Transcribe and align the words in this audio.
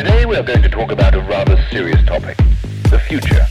Today 0.00 0.24
we 0.24 0.34
are 0.34 0.42
going 0.42 0.62
to 0.62 0.68
talk 0.70 0.90
about 0.92 1.14
a 1.14 1.20
rather 1.28 1.58
serious 1.70 2.02
topic, 2.06 2.34
the 2.84 2.98
future. 2.98 3.46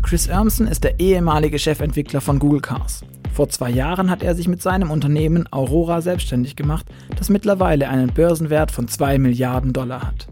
Chris 0.00 0.28
Urmson 0.28 0.68
ist 0.68 0.84
der 0.84 1.00
ehemalige 1.00 1.58
Chefentwickler 1.58 2.20
von 2.20 2.38
Google 2.38 2.60
Cars. 2.60 3.04
Vor 3.32 3.48
zwei 3.48 3.70
Jahren 3.70 4.10
hat 4.10 4.22
er 4.22 4.36
sich 4.36 4.46
mit 4.46 4.62
seinem 4.62 4.92
Unternehmen 4.92 5.48
Aurora 5.50 6.00
selbstständig 6.00 6.54
gemacht, 6.54 6.86
das 7.18 7.30
mittlerweile 7.30 7.88
einen 7.88 8.12
Börsenwert 8.12 8.70
von 8.70 8.86
2 8.86 9.18
Milliarden 9.18 9.72
Dollar 9.72 10.02
hat. 10.02 10.28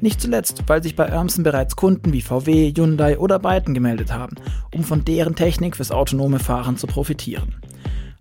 Nicht 0.00 0.20
zuletzt, 0.20 0.62
weil 0.68 0.80
sich 0.84 0.94
bei 0.94 1.12
Urmson 1.12 1.42
bereits 1.42 1.74
Kunden 1.74 2.12
wie 2.12 2.22
VW, 2.22 2.72
Hyundai 2.72 3.18
oder 3.18 3.40
Byton 3.40 3.74
gemeldet 3.74 4.12
haben, 4.12 4.36
um 4.72 4.84
von 4.84 5.04
deren 5.04 5.34
Technik 5.34 5.74
fürs 5.74 5.90
autonome 5.90 6.38
Fahren 6.38 6.76
zu 6.76 6.86
profitieren. 6.86 7.56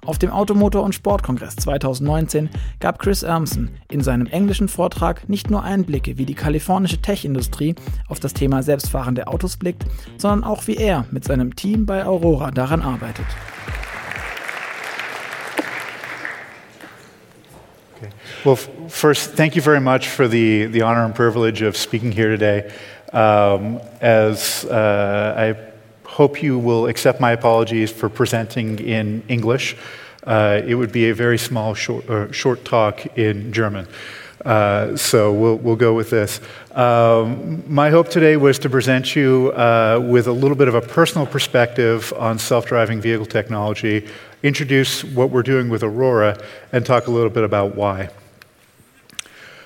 Auf 0.08 0.18
dem 0.18 0.32
Automotor- 0.32 0.84
und 0.84 0.96
Sportkongress 0.96 1.58
2019 1.58 2.50
gab 2.80 2.98
Chris 2.98 3.24
Urmson 3.24 3.72
in 3.92 4.00
seinem 4.00 4.26
englischen 4.28 4.70
Vortrag 4.70 5.28
nicht 5.28 5.52
nur 5.52 5.64
Einblicke, 5.64 6.18
wie 6.18 6.26
die 6.26 6.34
kalifornische 6.34 7.02
Tech-Industrie 7.02 7.76
auf 8.08 8.22
das 8.22 8.34
Thema 8.34 8.64
selbstfahrende 8.64 9.28
Autos 9.28 9.58
blickt, 9.58 9.84
sondern 10.18 10.46
auch 10.50 10.66
wie 10.66 10.78
er 10.78 11.06
mit 11.12 11.26
seinem 11.26 11.58
Team 11.58 11.86
bei 11.86 12.06
Aurora 12.06 12.52
daran 12.52 12.82
arbeitet. 12.82 13.26
Okay. 17.98 18.10
Well, 18.46 18.58
first, 18.88 19.36
thank 19.36 19.58
you 19.58 19.62
very 19.62 19.82
much 19.82 20.08
for 20.08 20.30
the, 20.30 20.68
the 20.72 20.84
honor 20.84 21.04
and 21.04 21.14
privilege 21.14 21.62
of 21.62 21.76
speaking 21.76 22.14
here 22.14 22.30
today. 22.30 22.64
Um, 23.12 23.82
as 24.00 24.64
uh, 24.66 25.36
I 25.38 25.56
hope 26.18 26.42
you 26.42 26.58
will 26.58 26.88
accept 26.88 27.22
my 27.22 27.32
apologies 27.32 27.92
for 27.92 28.10
presenting 28.10 28.80
in 28.80 29.22
English. 29.28 29.78
Uh, 30.26 30.60
it 30.66 30.74
would 30.74 30.92
be 30.92 31.10
a 31.10 31.14
very 31.14 31.38
small, 31.38 31.76
short, 31.76 32.10
uh, 32.10 32.32
short 32.32 32.66
talk 32.66 33.06
in 33.20 33.54
German. 33.54 33.88
Uh, 34.44 34.98
so 34.98 35.32
we'll, 35.32 35.58
we'll 35.58 35.76
go 35.76 35.94
with 35.94 36.10
this. 36.10 36.42
Um, 36.72 37.64
my 37.68 37.92
hope 37.92 38.10
today 38.10 38.36
was 38.36 38.58
to 38.60 38.70
present 38.70 39.16
you 39.16 39.52
uh, 39.52 40.00
with 40.04 40.26
a 40.26 40.32
little 40.32 40.58
bit 40.58 40.68
of 40.68 40.74
a 40.74 40.82
personal 40.82 41.28
perspective 41.28 42.12
on 42.18 42.40
self 42.40 42.66
driving 42.66 43.00
vehicle 43.00 43.28
technology, 43.28 44.08
introduce 44.42 45.04
what 45.04 45.30
we're 45.30 45.44
doing 45.44 45.70
with 45.70 45.84
Aurora, 45.84 46.42
and 46.72 46.84
talk 46.84 47.06
a 47.06 47.12
little 47.12 47.30
bit 47.30 47.44
about 47.44 47.76
why. 47.76 48.10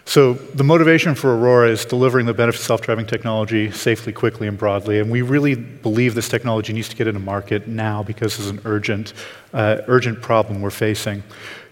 So, 0.06 0.34
the 0.34 0.64
motivation 0.64 1.16
for 1.16 1.38
Aurora 1.38 1.70
is 1.70 1.86
delivering 1.86 2.26
the 2.26 2.34
benefits 2.34 2.64
of 2.64 2.68
self 2.68 2.82
driving 2.82 3.06
technology 3.06 3.72
safely, 3.72 4.12
quickly, 4.12 4.48
and 4.48 4.58
broadly. 4.58 5.00
And 5.00 5.12
we 5.12 5.22
really 5.22 5.56
believe 5.56 6.16
this 6.16 6.28
technology 6.28 6.74
needs 6.74 6.90
to 6.90 6.96
get 6.96 7.08
into 7.08 7.20
market 7.20 7.68
now 7.68 8.04
because 8.04 8.40
it's 8.40 8.50
an 8.50 8.62
urgent, 8.66 9.14
uh, 9.54 9.78
urgent 9.88 10.22
problem 10.22 10.62
we're 10.62 10.72
facing. 10.72 11.24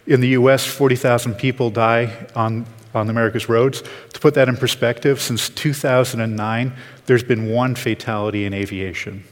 In 0.06 0.22
the 0.22 0.30
US, 0.30 0.66
40,000 0.66 1.36
people 1.36 1.70
die 1.70 2.28
on, 2.36 2.66
on 2.94 3.10
America's 3.10 3.50
roads. 3.50 3.84
To 4.14 4.20
put 4.20 4.36
that 4.36 4.48
in 4.48 4.58
perspective, 4.58 5.20
since 5.20 5.50
2009, 5.50 6.74
there's 7.08 7.24
been 7.24 7.52
one 7.52 7.76
fatality 7.76 8.46
in 8.46 8.54
aviation 8.54 9.24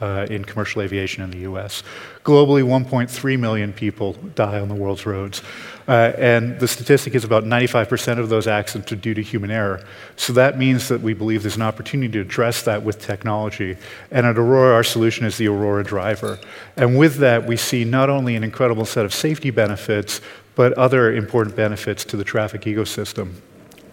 uh, 0.00 0.26
in 0.28 0.44
commercial 0.44 0.82
aviation 0.82 1.22
in 1.22 1.30
the 1.30 1.38
US. 1.50 1.82
Globally, 2.22 2.62
1.3 2.62 3.38
million 3.38 3.72
people 3.72 4.12
die 4.34 4.60
on 4.60 4.68
the 4.68 4.74
world's 4.74 5.06
roads. 5.06 5.42
Uh, 5.88 6.12
and 6.18 6.58
the 6.58 6.68
statistic 6.68 7.14
is 7.14 7.24
about 7.24 7.44
95% 7.44 8.18
of 8.18 8.28
those 8.28 8.46
accidents 8.46 8.90
are 8.92 8.96
due 8.96 9.14
to 9.14 9.22
human 9.22 9.50
error. 9.50 9.84
So 10.16 10.32
that 10.34 10.58
means 10.58 10.88
that 10.88 11.00
we 11.00 11.14
believe 11.14 11.42
there's 11.42 11.56
an 11.56 11.62
opportunity 11.62 12.12
to 12.12 12.20
address 12.20 12.62
that 12.62 12.82
with 12.82 13.00
technology. 13.00 13.76
And 14.10 14.26
at 14.26 14.36
Aurora, 14.36 14.74
our 14.74 14.84
solution 14.84 15.24
is 15.24 15.38
the 15.38 15.48
Aurora 15.48 15.84
Driver. 15.84 16.38
And 16.76 16.98
with 16.98 17.16
that, 17.18 17.46
we 17.46 17.56
see 17.56 17.84
not 17.84 18.10
only 18.10 18.36
an 18.36 18.44
incredible 18.44 18.84
set 18.84 19.04
of 19.04 19.14
safety 19.14 19.50
benefits, 19.50 20.20
but 20.56 20.72
other 20.74 21.12
important 21.12 21.54
benefits 21.54 22.04
to 22.06 22.16
the 22.16 22.24
traffic 22.24 22.62
ecosystem. 22.62 23.34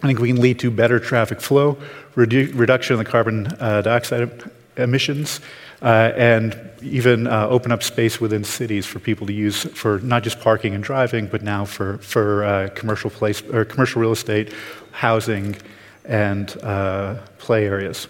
I 0.02 0.08
think 0.08 0.18
we 0.18 0.28
can 0.28 0.40
lead 0.40 0.58
to 0.58 0.70
better 0.70 0.98
traffic 0.98 1.40
flow, 1.40 1.78
redu- 2.14 2.50
reduction 2.58 2.94
in 2.94 3.04
the 3.04 3.10
carbon 3.10 3.46
uh, 3.58 3.80
dioxide 3.82 4.50
emissions, 4.76 5.40
and 5.84 6.70
even 6.82 7.26
uh, 7.26 7.46
open 7.48 7.72
up 7.72 7.82
space 7.82 8.20
within 8.20 8.44
cities 8.44 8.86
for 8.86 8.98
people 8.98 9.26
to 9.26 9.32
use 9.32 9.64
for 9.74 9.98
not 10.00 10.22
just 10.22 10.40
parking 10.40 10.74
and 10.74 10.84
driving, 10.84 11.26
but 11.26 11.42
now 11.42 11.64
for, 11.64 11.98
for 11.98 12.44
uh, 12.44 12.68
commercial, 12.74 13.10
place, 13.10 13.42
or 13.52 13.64
commercial 13.64 14.00
real 14.00 14.12
estate, 14.12 14.52
housing, 14.92 15.56
and 16.04 16.56
uh, 16.62 17.14
play 17.38 17.66
areas. 17.66 18.08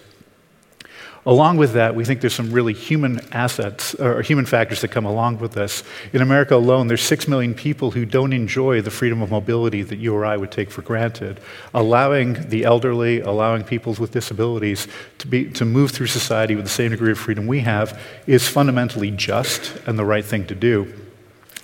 Along 1.27 1.57
with 1.57 1.73
that, 1.73 1.95
we 1.95 2.05
think 2.05 2.21
there's 2.21 2.35
some 2.35 2.51
really 2.51 2.73
human 2.73 3.19
assets 3.31 3.95
or 3.95 4.21
human 4.21 4.45
factors 4.45 4.81
that 4.81 4.89
come 4.89 5.05
along 5.05 5.39
with 5.39 5.53
this. 5.53 5.83
In 6.13 6.21
America 6.21 6.55
alone, 6.55 6.87
there's 6.87 7.01
six 7.01 7.27
million 7.27 7.55
people 7.55 7.89
who 7.89 8.05
don't 8.05 8.31
enjoy 8.31 8.81
the 8.81 8.91
freedom 8.91 9.23
of 9.23 9.31
mobility 9.31 9.81
that 9.81 9.97
you 9.97 10.13
or 10.13 10.23
I 10.23 10.37
would 10.37 10.51
take 10.51 10.69
for 10.69 10.83
granted. 10.83 11.39
Allowing 11.73 12.49
the 12.49 12.63
elderly, 12.63 13.21
allowing 13.21 13.63
people 13.63 13.95
with 13.95 14.11
disabilities 14.11 14.87
to, 15.17 15.27
be, 15.27 15.49
to 15.51 15.65
move 15.65 15.89
through 15.89 16.07
society 16.07 16.55
with 16.55 16.65
the 16.65 16.69
same 16.69 16.91
degree 16.91 17.11
of 17.11 17.17
freedom 17.17 17.47
we 17.47 17.61
have 17.61 17.99
is 18.27 18.47
fundamentally 18.47 19.09
just 19.09 19.75
and 19.87 19.97
the 19.97 20.05
right 20.05 20.25
thing 20.25 20.45
to 20.45 20.53
do. 20.53 20.93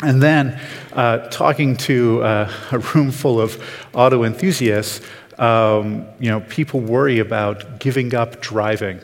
And 0.01 0.23
then, 0.23 0.59
uh, 0.93 1.19
talking 1.29 1.77
to 1.77 2.23
uh, 2.23 2.51
a 2.71 2.79
room 2.79 3.11
full 3.11 3.39
of 3.39 3.63
auto 3.93 4.23
enthusiasts, 4.23 5.05
um, 5.37 6.07
you 6.19 6.29
know, 6.29 6.41
people 6.41 6.79
worry 6.79 7.19
about 7.19 7.79
giving 7.79 8.15
up 8.15 8.41
driving. 8.41 9.01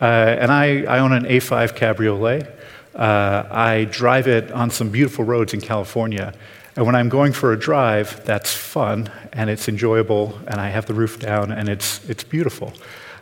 Uh, 0.00 0.04
and 0.04 0.52
I, 0.52 0.82
I, 0.84 0.98
own 1.00 1.12
an 1.12 1.24
A5 1.24 1.74
Cabriolet. 1.74 2.56
Uh, 2.94 3.44
I 3.50 3.84
drive 3.90 4.28
it 4.28 4.52
on 4.52 4.70
some 4.70 4.90
beautiful 4.90 5.24
roads 5.24 5.54
in 5.54 5.60
California. 5.60 6.34
And 6.76 6.86
when 6.86 6.94
I'm 6.94 7.08
going 7.08 7.32
for 7.32 7.52
a 7.52 7.58
drive, 7.58 8.24
that's 8.24 8.54
fun 8.54 9.10
and 9.32 9.50
it's 9.50 9.68
enjoyable, 9.68 10.38
and 10.46 10.60
I 10.60 10.68
have 10.68 10.86
the 10.86 10.94
roof 10.94 11.18
down 11.18 11.50
and 11.50 11.68
it's, 11.68 12.08
it's 12.08 12.22
beautiful. 12.22 12.72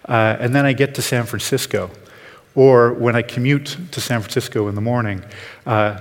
Uh, 0.06 0.36
and 0.38 0.54
then 0.54 0.66
I 0.66 0.74
get 0.74 0.94
to 0.96 1.02
San 1.02 1.24
Francisco. 1.24 1.90
Or 2.54 2.92
when 2.92 3.16
I 3.16 3.22
commute 3.22 3.76
to 3.92 4.00
San 4.00 4.20
Francisco 4.20 4.68
in 4.68 4.74
the 4.74 4.80
morning, 4.80 5.22
uh, 5.66 5.98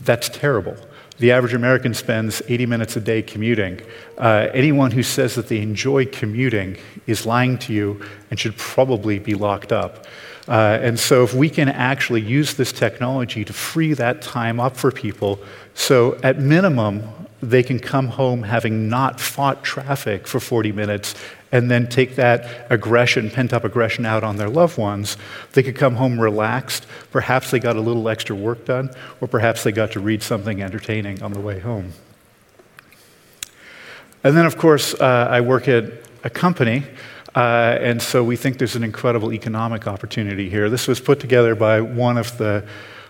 that's 0.00 0.28
terrible. 0.28 0.76
The 1.22 1.30
average 1.30 1.54
American 1.54 1.94
spends 1.94 2.42
80 2.48 2.66
minutes 2.66 2.96
a 2.96 3.00
day 3.00 3.22
commuting. 3.22 3.80
Uh, 4.18 4.48
anyone 4.52 4.90
who 4.90 5.04
says 5.04 5.36
that 5.36 5.46
they 5.46 5.60
enjoy 5.60 6.06
commuting 6.06 6.78
is 7.06 7.24
lying 7.24 7.58
to 7.58 7.72
you 7.72 8.04
and 8.28 8.40
should 8.40 8.56
probably 8.56 9.20
be 9.20 9.36
locked 9.36 9.70
up. 9.70 10.04
Uh, 10.48 10.80
and 10.82 10.98
so, 10.98 11.22
if 11.22 11.32
we 11.32 11.48
can 11.48 11.68
actually 11.68 12.22
use 12.22 12.54
this 12.54 12.72
technology 12.72 13.44
to 13.44 13.52
free 13.52 13.92
that 13.92 14.20
time 14.20 14.58
up 14.58 14.76
for 14.76 14.90
people, 14.90 15.38
so 15.74 16.18
at 16.24 16.40
minimum, 16.40 17.04
they 17.40 17.62
can 17.62 17.78
come 17.78 18.08
home 18.08 18.42
having 18.42 18.88
not 18.88 19.20
fought 19.20 19.62
traffic 19.62 20.26
for 20.26 20.40
40 20.40 20.72
minutes 20.72 21.14
and 21.52 21.70
then 21.70 21.86
take 21.86 22.16
that 22.16 22.66
aggression, 22.70 23.30
pent 23.30 23.52
up 23.52 23.62
aggression, 23.62 24.06
out 24.06 24.24
on 24.24 24.36
their 24.36 24.48
loved 24.48 24.78
ones. 24.78 25.18
They 25.52 25.62
could 25.62 25.76
come 25.76 25.96
home 25.96 26.18
relaxed. 26.18 26.86
Perhaps 27.12 27.50
they 27.50 27.60
got 27.60 27.76
a 27.76 27.80
little 27.80 28.08
extra 28.08 28.34
work 28.34 28.64
done, 28.64 28.90
or 29.20 29.28
perhaps 29.28 29.62
they 29.62 29.70
got 29.70 29.92
to 29.92 30.00
read 30.00 30.22
something 30.22 30.62
entertaining 30.62 31.22
on 31.22 31.32
the 31.32 31.40
way 31.40 31.60
home. 31.60 31.92
And 34.24 34.36
then, 34.36 34.46
of 34.46 34.56
course, 34.56 34.94
uh, 34.94 35.28
I 35.30 35.40
work 35.42 35.68
at 35.68 35.84
a 36.24 36.30
company. 36.30 36.84
Uh, 37.34 37.78
and 37.80 38.00
so 38.00 38.22
we 38.22 38.36
think 38.36 38.58
there's 38.58 38.76
an 38.76 38.84
incredible 38.84 39.32
economic 39.32 39.86
opportunity 39.86 40.50
here. 40.50 40.68
This 40.68 40.86
was 40.86 41.00
put 41.00 41.18
together 41.18 41.54
by 41.54 41.80
one 41.80 42.18
of 42.18 42.36
the, 42.36 42.66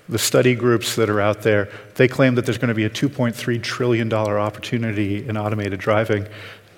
the 0.09 0.19
study 0.19 0.54
groups 0.54 0.94
that 0.97 1.10
are 1.10 1.20
out 1.20 1.42
there. 1.42 1.69
They 1.97 2.06
claim 2.09 2.36
that 2.36 2.44
there's 2.44 2.59
going 2.59 2.69
to 2.69 2.74
be 2.74 2.84
a 2.84 2.91
$2.3 2.91 3.62
trillion 3.62 4.12
opportunity 4.12 5.26
in 5.28 5.36
automated 5.36 5.80
driving. 5.80 6.26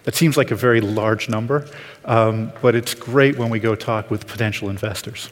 That 0.04 0.14
seems 0.14 0.36
like 0.36 0.50
a 0.50 0.56
very 0.56 0.80
large 0.80 1.28
number, 1.28 1.66
um, 2.04 2.52
but 2.62 2.74
it's 2.74 2.94
great 2.94 3.38
when 3.38 3.50
we 3.50 3.58
go 3.58 3.74
talk 3.74 4.10
with 4.10 4.26
potential 4.26 4.68
investors. 4.68 5.30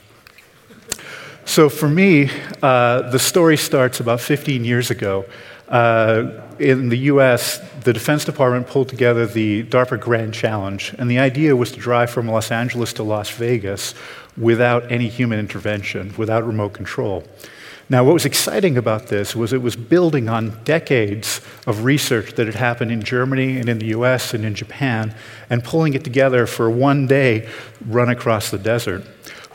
So 1.44 1.68
for 1.68 1.88
me, 1.88 2.30
uh, 2.62 3.10
the 3.10 3.18
story 3.18 3.56
starts 3.56 4.00
about 4.00 4.20
15 4.20 4.64
years 4.64 4.90
ago. 4.90 5.26
Uh, 5.68 6.42
in 6.58 6.88
the 6.88 6.98
US, 6.98 7.58
the 7.82 7.92
Defense 7.92 8.24
Department 8.24 8.66
pulled 8.66 8.88
together 8.88 9.26
the 9.26 9.64
DARPA 9.64 9.98
Grand 10.00 10.32
Challenge, 10.32 10.94
and 10.98 11.10
the 11.10 11.18
idea 11.18 11.56
was 11.56 11.72
to 11.72 11.80
drive 11.80 12.10
from 12.10 12.28
Los 12.28 12.50
Angeles 12.50 12.92
to 12.94 13.02
Las 13.02 13.30
Vegas 13.30 13.94
without 14.36 14.90
any 14.90 15.08
human 15.08 15.38
intervention, 15.38 16.14
without 16.16 16.46
remote 16.46 16.72
control. 16.72 17.24
Now, 17.92 18.04
what 18.04 18.14
was 18.14 18.24
exciting 18.24 18.78
about 18.78 19.08
this 19.08 19.36
was 19.36 19.52
it 19.52 19.60
was 19.60 19.76
building 19.76 20.30
on 20.30 20.58
decades 20.64 21.42
of 21.66 21.84
research 21.84 22.36
that 22.36 22.46
had 22.46 22.54
happened 22.54 22.90
in 22.90 23.02
Germany 23.02 23.58
and 23.58 23.68
in 23.68 23.80
the 23.80 23.88
US 23.88 24.32
and 24.32 24.46
in 24.46 24.54
Japan, 24.54 25.14
and 25.50 25.62
pulling 25.62 25.92
it 25.92 26.02
together 26.02 26.46
for 26.46 26.70
one 26.70 27.06
day 27.06 27.46
run 27.86 28.08
across 28.08 28.50
the 28.50 28.56
desert. 28.56 29.04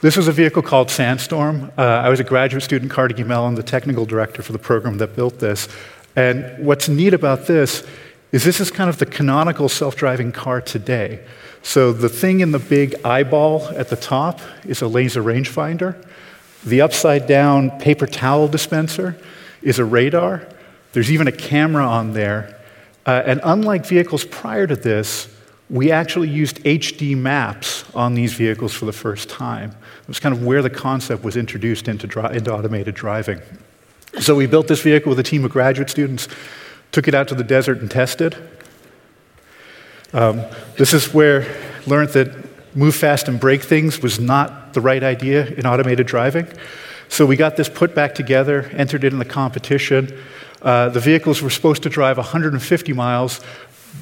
This 0.01 0.15
was 0.15 0.27
a 0.27 0.31
vehicle 0.31 0.61
called 0.61 0.91
Sandstorm. 0.91 1.71
Uh, 1.79 1.81
I 1.81 2.09
was 2.09 2.19
a 2.19 2.23
graduate 2.23 2.61
student, 2.61 2.91
Carnegie 2.91 3.23
Mellon, 3.23 3.55
the 3.55 3.63
technical 3.63 4.05
director 4.05 4.43
for 4.43 4.51
the 4.51 4.59
program 4.59 4.99
that 4.99 5.15
built 5.15 5.39
this. 5.39 5.67
And 6.15 6.63
what's 6.63 6.87
neat 6.87 7.15
about 7.15 7.47
this 7.47 7.87
is 8.31 8.43
this 8.43 8.59
is 8.59 8.69
kind 8.69 8.87
of 8.87 8.99
the 8.99 9.07
canonical 9.07 9.67
self 9.67 9.95
driving 9.95 10.31
car 10.31 10.61
today. 10.61 11.25
So 11.63 11.91
the 11.91 12.07
thing 12.07 12.41
in 12.41 12.51
the 12.51 12.59
big 12.59 13.03
eyeball 13.03 13.67
at 13.69 13.89
the 13.89 13.95
top 13.95 14.41
is 14.63 14.83
a 14.83 14.87
laser 14.87 15.23
rangefinder. 15.23 16.05
The 16.67 16.81
upside 16.81 17.27
down 17.27 17.71
paper 17.79 18.05
towel 18.05 18.49
dispenser 18.49 19.15
is 19.61 19.79
a 19.79 19.85
radar. 19.85 20.45
There's 20.91 21.09
even 21.09 21.29
a 21.29 21.31
camera 21.31 21.85
on 21.85 22.11
there. 22.11 22.59
Uh, 23.05 23.23
and 23.25 23.39
unlike 23.45 23.85
vehicles 23.85 24.25
prior 24.25 24.67
to 24.67 24.75
this, 24.75 25.33
we 25.69 25.93
actually 25.93 26.27
used 26.27 26.57
HD 26.65 27.15
maps 27.15 27.85
on 27.95 28.15
these 28.15 28.33
vehicles 28.33 28.73
for 28.73 28.83
the 28.83 28.91
first 28.91 29.29
time. 29.29 29.69
It 30.01 30.07
was 30.09 30.19
kind 30.19 30.35
of 30.35 30.43
where 30.43 30.61
the 30.61 30.69
concept 30.69 31.23
was 31.23 31.37
introduced 31.37 31.87
into, 31.87 32.05
dri- 32.05 32.35
into 32.35 32.53
automated 32.53 32.95
driving. 32.95 33.39
So 34.19 34.35
we 34.35 34.45
built 34.45 34.67
this 34.67 34.81
vehicle 34.81 35.09
with 35.09 35.19
a 35.19 35.23
team 35.23 35.45
of 35.45 35.51
graduate 35.51 35.89
students, 35.89 36.27
took 36.91 37.07
it 37.07 37.15
out 37.15 37.29
to 37.29 37.35
the 37.35 37.45
desert 37.45 37.79
and 37.79 37.89
tested. 37.89 38.35
Um, 40.11 40.43
this 40.77 40.93
is 40.93 41.13
where 41.13 41.47
learned 41.85 42.09
that 42.09 42.46
move 42.77 42.95
fast 42.95 43.27
and 43.27 43.39
break 43.39 43.63
things 43.63 44.03
was 44.03 44.19
not 44.19 44.75
the 44.75 44.81
right 44.81 45.01
idea 45.01 45.47
in 45.47 45.65
automated 45.65 46.05
driving. 46.05 46.47
So 47.09 47.25
we 47.25 47.35
got 47.35 47.57
this 47.57 47.69
put 47.69 47.95
back 47.95 48.13
together, 48.13 48.69
entered 48.73 49.03
it 49.03 49.11
in 49.11 49.17
the 49.17 49.25
competition. 49.25 50.15
Uh, 50.61 50.89
the 50.89 50.99
vehicles 50.99 51.41
were 51.41 51.49
supposed 51.49 51.81
to 51.83 51.89
drive 51.89 52.17
150 52.17 52.93
miles. 52.93 53.41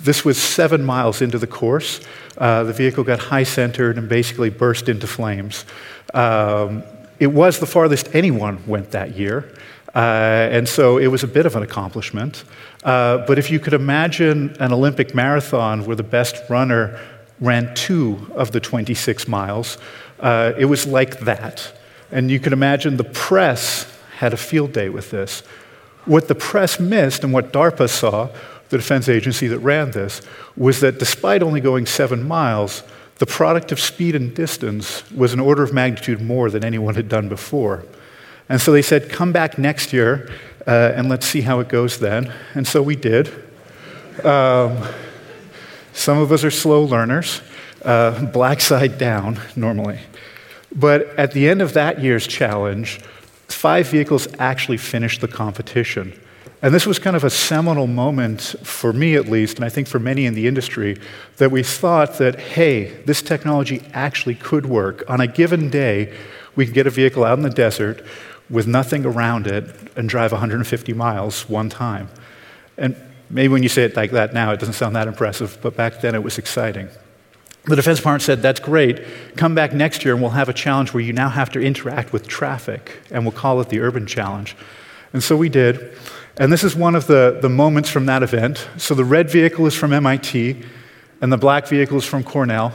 This 0.04 0.26
was 0.26 0.38
seven 0.38 0.84
miles 0.84 1.22
into 1.22 1.38
the 1.38 1.48
course. 1.48 2.02
Uh, 2.38 2.64
the 2.64 2.74
vehicle 2.74 3.06
got 3.06 3.20
high 3.20 3.44
centered 3.44 3.98
and 3.98 4.10
basically 4.10 4.50
burst 4.50 4.90
into 4.90 5.08
flames. 5.08 5.64
Um, 6.14 6.84
it 7.18 7.28
was 7.28 7.60
the 7.60 7.66
farthest 7.66 8.14
anyone 8.14 8.62
went 8.68 8.92
that 8.92 9.16
year. 9.16 9.54
Uh, 9.96 10.50
and 10.52 10.68
so 10.68 10.98
it 10.98 11.08
was 11.08 11.24
a 11.24 11.28
bit 11.28 11.46
of 11.46 11.56
an 11.56 11.64
accomplishment. 11.64 12.44
Uh, 12.84 13.20
but 13.20 13.40
if 13.40 13.50
you 13.50 13.60
could 13.60 13.74
imagine 13.74 14.54
an 14.60 14.74
Olympic 14.74 15.16
marathon 15.16 15.86
where 15.86 15.96
the 15.96 16.04
best 16.04 16.50
runner 16.50 17.00
ran 17.40 17.74
two 17.76 18.32
of 18.36 18.52
the 18.52 18.60
26 18.60 19.28
miles, 19.28 19.78
uh, 20.20 20.54
it 20.58 20.66
was 20.66 20.88
like 20.88 21.20
that. 21.22 21.72
And 22.12 22.32
you 22.32 22.40
can 22.40 22.54
imagine 22.54 22.98
the 22.98 23.04
press 23.04 23.92
had 24.18 24.34
a 24.34 24.38
field 24.38 24.72
day 24.72 24.90
with 24.90 25.12
this. 25.12 25.42
What 26.06 26.28
the 26.28 26.36
press 26.36 26.80
missed 26.80 27.24
and 27.24 27.34
what 27.34 27.52
DARPA 27.52 27.90
saw, 27.90 28.30
the 28.70 28.78
defense 28.78 29.10
agency 29.10 29.48
that 29.48 29.60
ran 29.60 29.92
this, 29.92 30.22
was 30.56 30.80
that 30.80 31.00
despite 31.00 31.44
only 31.44 31.60
going 31.60 31.86
seven 31.86 32.28
miles, 32.28 32.84
the 33.18 33.26
product 33.26 33.72
of 33.72 33.80
speed 33.80 34.16
and 34.16 34.34
distance 34.34 35.10
was 35.12 35.34
an 35.34 35.40
order 35.40 35.64
of 35.64 35.74
magnitude 35.74 36.22
more 36.22 36.50
than 36.50 36.64
anyone 36.64 36.96
had 36.96 37.10
done 37.10 37.30
before. 37.30 37.86
And 38.50 38.62
so 38.62 38.72
they 38.72 38.82
said, 38.82 39.10
come 39.10 39.32
back 39.32 39.58
next 39.58 39.94
year 39.94 40.30
uh, 40.68 40.94
and 40.96 41.10
let's 41.10 41.26
see 41.26 41.42
how 41.42 41.60
it 41.60 41.68
goes 41.68 42.00
then. 42.00 42.32
And 42.54 42.68
so 42.68 42.82
we 42.82 42.96
did. 42.96 43.28
Um, 44.24 44.88
some 45.96 46.18
of 46.18 46.32
us 46.34 46.44
are 46.44 46.52
slow 46.52 46.84
learners, 46.84 47.42
uh, 47.84 48.26
black 48.26 48.60
side 48.60 48.98
down 48.98 49.40
normally. 49.56 50.00
But 50.76 51.08
at 51.18 51.32
the 51.32 51.48
end 51.48 51.62
of 51.62 51.74
that 51.74 52.02
year's 52.02 52.28
challenge, 52.28 53.00
five 53.48 53.88
vehicles 53.88 54.28
actually 54.38 54.78
finished 54.78 55.22
the 55.22 55.30
competition. 55.30 56.20
And 56.62 56.74
this 56.74 56.86
was 56.86 57.00
kind 57.00 57.16
of 57.16 57.24
a 57.24 57.30
seminal 57.30 57.88
moment 57.88 58.42
for 58.64 58.92
me, 58.92 59.16
at 59.16 59.28
least, 59.28 59.56
and 59.56 59.64
I 59.66 59.70
think 59.70 59.88
for 59.88 60.00
many 60.00 60.26
in 60.26 60.34
the 60.34 60.48
industry, 60.48 60.98
that 61.38 61.50
we 61.50 61.64
thought 61.64 62.18
that, 62.18 62.40
hey, 62.40 62.92
this 63.06 63.22
technology 63.22 63.82
actually 63.94 64.36
could 64.36 64.66
work. 64.66 65.04
On 65.08 65.22
a 65.22 65.28
given 65.28 65.70
day, 65.70 66.14
we 66.58 66.66
could 66.66 66.74
get 66.74 66.88
a 66.88 66.90
vehicle 66.90 67.24
out 67.24 67.38
in 67.38 67.44
the 67.44 67.50
desert 67.50 68.04
with 68.50 68.68
nothing 68.68 69.06
around 69.06 69.48
it 69.48 69.74
and 69.96 70.10
drive 70.10 70.34
150 70.34 70.94
miles 70.94 71.48
one 71.48 71.70
time. 71.70 72.10
And 72.78 72.96
maybe 73.30 73.50
when 73.50 73.64
you 73.64 73.70
say 73.70 73.84
it 73.84 73.96
like 73.96 74.12
that 74.12 74.34
now, 74.34 74.52
it 74.52 74.60
doesn't 74.60 74.76
sound 74.76 74.96
that 74.96 75.08
impressive, 75.08 75.58
but 75.62 75.76
back 75.76 76.02
then 76.02 76.16
it 76.16 76.24
was 76.24 76.38
exciting. 76.38 76.90
The 77.66 77.76
Defense 77.76 77.98
Department 77.98 78.22
said, 78.22 78.42
That's 78.42 78.60
great. 78.60 79.04
Come 79.36 79.56
back 79.56 79.74
next 79.74 80.06
year 80.06 80.14
and 80.14 80.22
we'll 80.22 80.32
have 80.32 80.50
a 80.50 80.54
challenge 80.54 80.94
where 80.94 81.02
you 81.02 81.14
now 81.14 81.30
have 81.30 81.52
to 81.52 81.60
interact 81.60 82.14
with 82.14 82.28
traffic, 82.28 83.00
and 83.12 83.24
we'll 83.24 83.32
call 83.32 83.60
it 83.62 83.70
the 83.70 83.80
Urban 83.80 84.06
Challenge. 84.06 84.56
And 85.14 85.24
so 85.24 85.36
we 85.36 85.50
did. 85.50 85.98
And 86.38 86.52
this 86.52 86.64
is 86.64 86.76
one 86.76 86.96
of 86.96 87.08
the, 87.08 87.40
the 87.42 87.50
moments 87.50 87.90
from 87.90 88.06
that 88.08 88.22
event. 88.22 88.68
So 88.78 88.94
the 88.94 89.06
red 89.06 89.30
vehicle 89.30 89.66
is 89.66 89.74
from 89.74 89.94
MIT, 89.94 90.62
and 91.22 91.32
the 91.32 91.38
black 91.38 91.68
vehicle 91.68 91.98
is 91.98 92.06
from 92.06 92.24
Cornell. 92.24 92.74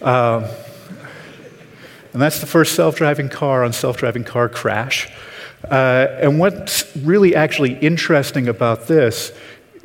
Um, 0.00 0.44
and 2.12 2.22
that's 2.22 2.38
the 2.38 2.46
first 2.46 2.76
self 2.76 2.96
driving 2.96 3.28
car 3.28 3.64
on 3.64 3.72
self 3.72 3.96
driving 3.96 4.24
car 4.24 4.48
crash. 4.48 5.10
Uh, 5.68 6.06
and 6.20 6.38
what's 6.38 6.96
really 6.98 7.34
actually 7.34 7.74
interesting 7.78 8.48
about 8.48 8.86
this 8.86 9.32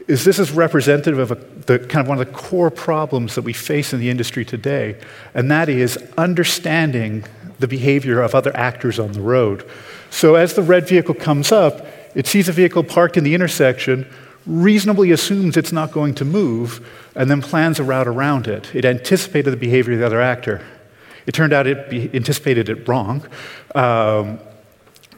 is 0.09 0.25
this 0.25 0.39
is 0.39 0.51
representative 0.51 1.19
of 1.19 1.31
a, 1.31 1.35
the 1.67 1.77
kind 1.77 2.01
of 2.01 2.07
one 2.07 2.19
of 2.19 2.25
the 2.25 2.33
core 2.33 2.71
problems 2.71 3.35
that 3.35 3.43
we 3.43 3.53
face 3.53 3.93
in 3.93 3.99
the 3.99 4.09
industry 4.09 4.43
today, 4.43 4.99
and 5.35 5.51
that 5.51 5.69
is 5.69 5.97
understanding 6.17 7.23
the 7.59 7.67
behavior 7.67 8.19
of 8.21 8.33
other 8.33 8.55
actors 8.57 8.97
on 8.97 9.11
the 9.11 9.21
road. 9.21 9.69
So 10.09 10.33
as 10.33 10.55
the 10.55 10.63
red 10.63 10.87
vehicle 10.87 11.13
comes 11.13 11.51
up, 11.51 11.85
it 12.15 12.25
sees 12.25 12.49
a 12.49 12.51
vehicle 12.51 12.83
parked 12.83 13.17
in 13.17 13.23
the 13.23 13.35
intersection, 13.35 14.07
reasonably 14.47 15.11
assumes 15.11 15.55
it's 15.55 15.71
not 15.71 15.91
going 15.91 16.15
to 16.15 16.25
move, 16.25 16.83
and 17.13 17.29
then 17.29 17.41
plans 17.41 17.79
a 17.79 17.83
route 17.83 18.07
around 18.07 18.47
it. 18.47 18.73
It 18.73 18.85
anticipated 18.85 19.51
the 19.51 19.57
behavior 19.57 19.93
of 19.93 19.99
the 19.99 20.05
other 20.07 20.21
actor. 20.21 20.65
It 21.27 21.33
turned 21.33 21.53
out 21.53 21.67
it 21.67 22.15
anticipated 22.15 22.67
it 22.69 22.87
wrong, 22.87 23.27
um, 23.75 24.39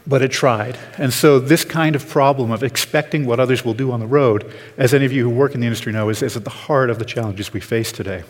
but 0.07 0.21
it 0.21 0.31
tried. 0.31 0.77
And 0.97 1.13
so, 1.13 1.39
this 1.39 1.63
kind 1.63 1.95
of 1.95 2.07
problem 2.07 2.51
of 2.51 2.63
expecting 2.63 3.25
what 3.25 3.39
others 3.39 3.63
will 3.63 3.73
do 3.73 3.91
on 3.91 3.99
the 3.99 4.07
road, 4.07 4.51
as 4.77 4.93
any 4.93 5.05
of 5.05 5.11
you 5.11 5.23
who 5.23 5.29
work 5.29 5.53
in 5.53 5.61
the 5.61 5.67
industry 5.67 5.93
know, 5.93 6.09
is, 6.09 6.21
is 6.21 6.35
at 6.35 6.43
the 6.43 6.49
heart 6.49 6.89
of 6.89 6.99
the 6.99 7.05
challenges 7.05 7.53
we 7.53 7.59
face 7.59 7.91
today. 7.91 8.23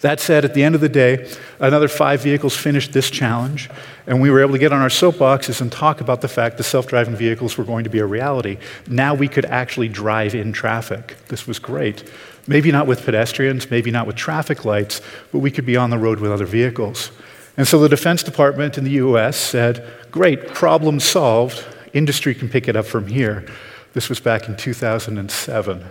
That 0.00 0.20
said, 0.20 0.44
at 0.44 0.54
the 0.54 0.62
end 0.62 0.74
of 0.74 0.80
the 0.80 0.88
day, 0.88 1.30
another 1.60 1.88
five 1.88 2.22
vehicles 2.22 2.56
finished 2.56 2.92
this 2.92 3.10
challenge, 3.10 3.68
and 4.06 4.20
we 4.20 4.30
were 4.30 4.40
able 4.40 4.52
to 4.52 4.58
get 4.58 4.72
on 4.72 4.80
our 4.80 4.88
soapboxes 4.88 5.60
and 5.60 5.70
talk 5.70 6.00
about 6.00 6.20
the 6.20 6.28
fact 6.28 6.56
that 6.56 6.64
self 6.64 6.86
driving 6.86 7.16
vehicles 7.16 7.58
were 7.58 7.64
going 7.64 7.84
to 7.84 7.90
be 7.90 7.98
a 7.98 8.06
reality. 8.06 8.58
Now 8.86 9.14
we 9.14 9.28
could 9.28 9.44
actually 9.44 9.88
drive 9.88 10.34
in 10.34 10.52
traffic. 10.52 11.16
This 11.28 11.46
was 11.46 11.58
great. 11.58 12.10
Maybe 12.46 12.72
not 12.72 12.86
with 12.86 13.04
pedestrians, 13.04 13.70
maybe 13.70 13.90
not 13.90 14.06
with 14.06 14.16
traffic 14.16 14.64
lights, 14.64 15.02
but 15.32 15.40
we 15.40 15.50
could 15.50 15.66
be 15.66 15.76
on 15.76 15.90
the 15.90 15.98
road 15.98 16.20
with 16.20 16.32
other 16.32 16.46
vehicles. 16.46 17.10
And 17.58 17.66
so 17.66 17.80
the 17.80 17.88
Defense 17.88 18.22
Department 18.22 18.78
in 18.78 18.84
the 18.84 18.92
US 18.92 19.36
said, 19.36 19.84
Great, 20.12 20.54
problem 20.54 21.00
solved. 21.00 21.66
Industry 21.92 22.32
can 22.34 22.48
pick 22.48 22.68
it 22.68 22.76
up 22.76 22.86
from 22.86 23.08
here. 23.08 23.46
This 23.94 24.08
was 24.08 24.20
back 24.20 24.48
in 24.48 24.56
2007. 24.56 25.84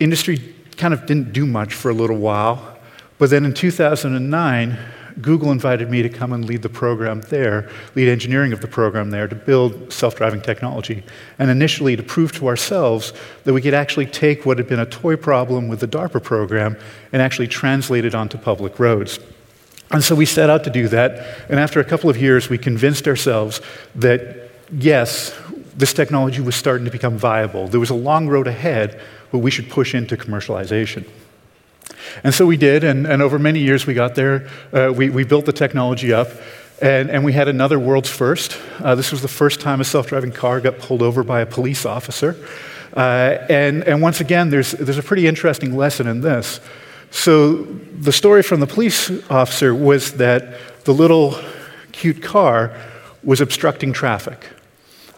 Industry 0.00 0.54
kind 0.76 0.92
of 0.92 1.06
didn't 1.06 1.32
do 1.32 1.46
much 1.46 1.72
for 1.72 1.90
a 1.90 1.94
little 1.94 2.18
while. 2.18 2.78
But 3.18 3.30
then 3.30 3.44
in 3.44 3.54
2009, 3.54 4.76
Google 5.22 5.52
invited 5.52 5.88
me 5.88 6.02
to 6.02 6.08
come 6.08 6.32
and 6.32 6.44
lead 6.44 6.62
the 6.62 6.68
program 6.68 7.20
there, 7.22 7.70
lead 7.94 8.08
engineering 8.08 8.52
of 8.52 8.60
the 8.60 8.66
program 8.66 9.10
there, 9.10 9.28
to 9.28 9.36
build 9.36 9.92
self 9.92 10.16
driving 10.16 10.40
technology. 10.40 11.04
And 11.38 11.48
initially 11.48 11.94
to 11.94 12.02
prove 12.02 12.32
to 12.32 12.48
ourselves 12.48 13.12
that 13.44 13.54
we 13.54 13.62
could 13.62 13.72
actually 13.72 14.06
take 14.06 14.44
what 14.44 14.58
had 14.58 14.66
been 14.66 14.80
a 14.80 14.86
toy 14.86 15.14
problem 15.14 15.68
with 15.68 15.78
the 15.78 15.88
DARPA 15.88 16.24
program 16.24 16.76
and 17.12 17.22
actually 17.22 17.46
translate 17.46 18.04
it 18.04 18.16
onto 18.16 18.36
public 18.36 18.80
roads. 18.80 19.20
And 19.90 20.02
so 20.02 20.14
we 20.14 20.26
set 20.26 20.50
out 20.50 20.64
to 20.64 20.70
do 20.70 20.88
that. 20.88 21.44
And 21.48 21.60
after 21.60 21.80
a 21.80 21.84
couple 21.84 22.10
of 22.10 22.20
years, 22.20 22.48
we 22.48 22.58
convinced 22.58 23.06
ourselves 23.06 23.60
that 23.94 24.50
yes, 24.72 25.34
this 25.76 25.92
technology 25.92 26.40
was 26.40 26.56
starting 26.56 26.84
to 26.86 26.90
become 26.90 27.16
viable. 27.16 27.68
There 27.68 27.80
was 27.80 27.90
a 27.90 27.94
long 27.94 28.28
road 28.28 28.46
ahead, 28.46 29.00
but 29.30 29.38
we 29.38 29.50
should 29.50 29.68
push 29.68 29.94
into 29.94 30.16
commercialization. 30.16 31.06
And 32.24 32.34
so 32.34 32.46
we 32.46 32.56
did, 32.56 32.82
and, 32.84 33.06
and 33.06 33.22
over 33.22 33.38
many 33.38 33.60
years 33.60 33.86
we 33.86 33.94
got 33.94 34.14
there. 34.14 34.48
Uh, 34.72 34.92
we, 34.94 35.10
we 35.10 35.24
built 35.24 35.44
the 35.44 35.52
technology 35.52 36.12
up, 36.12 36.28
and, 36.80 37.10
and 37.10 37.24
we 37.24 37.32
had 37.32 37.48
another 37.48 37.78
world's 37.78 38.08
first. 38.08 38.58
Uh, 38.80 38.94
this 38.94 39.12
was 39.12 39.22
the 39.22 39.28
first 39.28 39.60
time 39.60 39.80
a 39.80 39.84
self 39.84 40.06
driving 40.06 40.32
car 40.32 40.60
got 40.60 40.78
pulled 40.78 41.02
over 41.02 41.22
by 41.22 41.40
a 41.40 41.46
police 41.46 41.84
officer. 41.84 42.36
Uh, 42.96 43.44
and, 43.50 43.84
and 43.84 44.00
once 44.00 44.20
again, 44.20 44.50
there's, 44.50 44.72
there's 44.72 44.98
a 44.98 45.02
pretty 45.02 45.26
interesting 45.26 45.76
lesson 45.76 46.06
in 46.06 46.22
this. 46.22 46.60
So, 47.16 47.62
the 47.62 48.12
story 48.12 48.42
from 48.42 48.60
the 48.60 48.66
police 48.66 49.10
officer 49.30 49.74
was 49.74 50.12
that 50.18 50.84
the 50.84 50.92
little 50.92 51.34
cute 51.90 52.22
car 52.22 52.76
was 53.24 53.40
obstructing 53.40 53.94
traffic. 53.94 54.46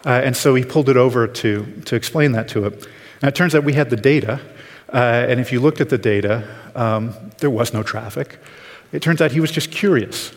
Uh, 0.05 0.21
and 0.23 0.35
so 0.35 0.55
he 0.55 0.63
pulled 0.63 0.87
it 0.87 0.95
over 0.95 1.27
to, 1.27 1.65
to 1.85 1.95
explain 1.97 2.31
that 2.31 2.47
to 2.47 2.63
him. 2.63 2.79
Now, 3.21 3.27
it 3.27 3.35
turns 3.35 3.53
out 3.53 3.65
we 3.65 3.73
had 3.73 3.89
the 3.89 3.97
data, 3.97 4.39
uh, 4.93 4.95
and 5.27 5.41
if 5.41 5.51
you 5.51 5.59
looked 5.59 5.81
at 5.81 5.89
the 5.89 5.97
data, 5.97 6.47
um, 6.73 7.13
there 7.39 7.49
was 7.49 7.73
no 7.73 7.83
traffic. 7.83 8.39
It 8.93 9.01
turns 9.01 9.21
out 9.21 9.33
he 9.33 9.41
was 9.41 9.51
just 9.51 9.69
curious. 9.69 10.31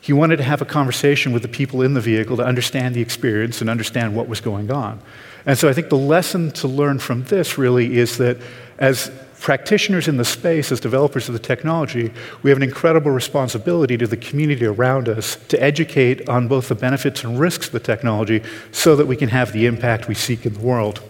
He 0.00 0.12
wanted 0.12 0.38
to 0.38 0.42
have 0.42 0.62
a 0.62 0.66
conversation 0.66 1.32
with 1.32 1.42
the 1.42 1.48
people 1.48 1.80
in 1.80 1.94
the 1.94 2.00
vehicle 2.00 2.36
to 2.38 2.44
understand 2.44 2.96
the 2.96 3.00
experience 3.00 3.60
and 3.60 3.70
understand 3.70 4.16
what 4.16 4.26
was 4.26 4.40
going 4.40 4.72
on. 4.72 5.00
And 5.46 5.56
so 5.56 5.68
I 5.68 5.74
think 5.74 5.90
the 5.90 5.96
lesson 5.96 6.50
to 6.52 6.66
learn 6.66 6.98
from 6.98 7.22
this 7.22 7.56
really 7.56 7.98
is 7.98 8.18
that 8.18 8.38
as 8.78 9.12
practitioners 9.44 10.08
in 10.08 10.16
the 10.16 10.24
space, 10.24 10.72
as 10.72 10.80
developers 10.80 11.28
of 11.28 11.34
the 11.34 11.38
technology, 11.38 12.10
we 12.42 12.48
have 12.48 12.56
an 12.56 12.62
incredible 12.62 13.10
responsibility 13.10 13.94
to 13.94 14.06
the 14.06 14.16
community 14.16 14.64
around 14.64 15.06
us 15.06 15.36
to 15.48 15.62
educate 15.62 16.26
on 16.30 16.48
both 16.48 16.68
the 16.68 16.74
benefits 16.74 17.22
and 17.22 17.38
risks 17.38 17.66
of 17.66 17.72
the 17.72 17.78
technology 17.78 18.42
so 18.72 18.96
that 18.96 19.04
we 19.04 19.14
can 19.14 19.28
have 19.28 19.52
the 19.52 19.66
impact 19.66 20.08
we 20.08 20.14
seek 20.14 20.46
in 20.46 20.54
the 20.54 20.60
world. 20.60 21.02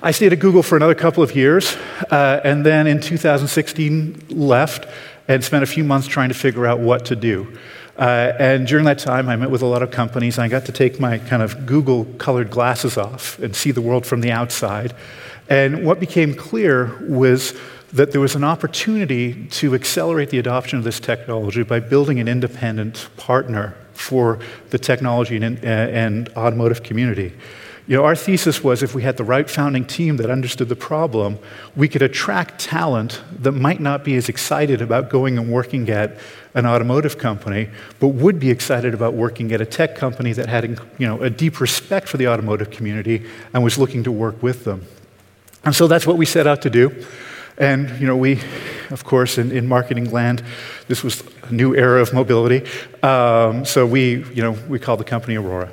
I 0.00 0.10
stayed 0.10 0.32
at 0.32 0.38
Google 0.38 0.62
for 0.62 0.74
another 0.74 0.94
couple 0.94 1.22
of 1.22 1.36
years, 1.36 1.76
uh, 2.10 2.40
and 2.42 2.64
then 2.64 2.86
in 2.86 3.02
2016 3.02 4.28
left 4.30 4.88
and 5.28 5.44
spent 5.44 5.62
a 5.62 5.66
few 5.66 5.84
months 5.84 6.06
trying 6.06 6.30
to 6.30 6.34
figure 6.34 6.66
out 6.66 6.80
what 6.80 7.04
to 7.06 7.16
do. 7.16 7.58
Uh, 7.98 8.32
and 8.38 8.66
during 8.66 8.86
that 8.86 8.98
time, 8.98 9.28
I 9.28 9.36
met 9.36 9.50
with 9.50 9.60
a 9.60 9.66
lot 9.66 9.82
of 9.82 9.90
companies, 9.90 10.38
and 10.38 10.44
I 10.44 10.48
got 10.48 10.64
to 10.64 10.72
take 10.72 10.98
my 10.98 11.18
kind 11.18 11.42
of 11.42 11.66
Google 11.66 12.06
colored 12.16 12.48
glasses 12.48 12.96
off 12.96 13.38
and 13.40 13.54
see 13.54 13.70
the 13.70 13.82
world 13.82 14.06
from 14.06 14.22
the 14.22 14.30
outside. 14.30 14.94
And 15.48 15.84
what 15.84 15.98
became 15.98 16.34
clear 16.34 16.96
was 17.00 17.54
that 17.92 18.12
there 18.12 18.20
was 18.20 18.34
an 18.34 18.44
opportunity 18.44 19.46
to 19.46 19.74
accelerate 19.74 20.30
the 20.30 20.38
adoption 20.38 20.78
of 20.78 20.84
this 20.84 21.00
technology 21.00 21.62
by 21.62 21.80
building 21.80 22.20
an 22.20 22.28
independent 22.28 23.08
partner 23.16 23.74
for 23.94 24.38
the 24.70 24.78
technology 24.78 25.36
and, 25.36 25.58
uh, 25.64 25.68
and 25.68 26.28
automotive 26.36 26.82
community. 26.82 27.32
You 27.86 27.96
know, 27.96 28.04
our 28.04 28.14
thesis 28.14 28.62
was 28.62 28.82
if 28.82 28.94
we 28.94 29.02
had 29.02 29.16
the 29.16 29.24
right 29.24 29.48
founding 29.48 29.86
team 29.86 30.18
that 30.18 30.28
understood 30.28 30.68
the 30.68 30.76
problem, 30.76 31.38
we 31.74 31.88
could 31.88 32.02
attract 32.02 32.60
talent 32.60 33.22
that 33.40 33.52
might 33.52 33.80
not 33.80 34.04
be 34.04 34.14
as 34.16 34.28
excited 34.28 34.82
about 34.82 35.08
going 35.08 35.38
and 35.38 35.50
working 35.50 35.88
at 35.88 36.18
an 36.52 36.66
automotive 36.66 37.16
company, 37.16 37.70
but 37.98 38.08
would 38.08 38.38
be 38.38 38.50
excited 38.50 38.92
about 38.92 39.14
working 39.14 39.52
at 39.52 39.62
a 39.62 39.66
tech 39.66 39.96
company 39.96 40.34
that 40.34 40.50
had 40.50 40.78
you 40.98 41.06
know, 41.06 41.18
a 41.22 41.30
deep 41.30 41.60
respect 41.60 42.08
for 42.08 42.18
the 42.18 42.28
automotive 42.28 42.70
community 42.70 43.24
and 43.54 43.64
was 43.64 43.78
looking 43.78 44.04
to 44.04 44.12
work 44.12 44.42
with 44.42 44.64
them. 44.64 44.84
And 45.64 45.74
so 45.74 45.86
that's 45.86 46.06
what 46.06 46.16
we 46.16 46.26
set 46.26 46.46
out 46.46 46.62
to 46.62 46.70
do. 46.70 47.04
And 47.58 47.90
you 48.00 48.06
know, 48.06 48.16
we, 48.16 48.40
of 48.90 49.04
course, 49.04 49.36
in, 49.36 49.50
in 49.50 49.66
marketing 49.66 50.10
land, 50.12 50.42
this 50.86 51.02
was 51.02 51.22
a 51.42 51.52
new 51.52 51.74
era 51.74 52.00
of 52.00 52.12
mobility. 52.12 52.64
Um, 53.02 53.64
so 53.64 53.84
we, 53.84 54.24
you 54.32 54.42
know, 54.42 54.52
we 54.68 54.78
called 54.78 55.00
the 55.00 55.04
company 55.04 55.36
Aurora. 55.36 55.70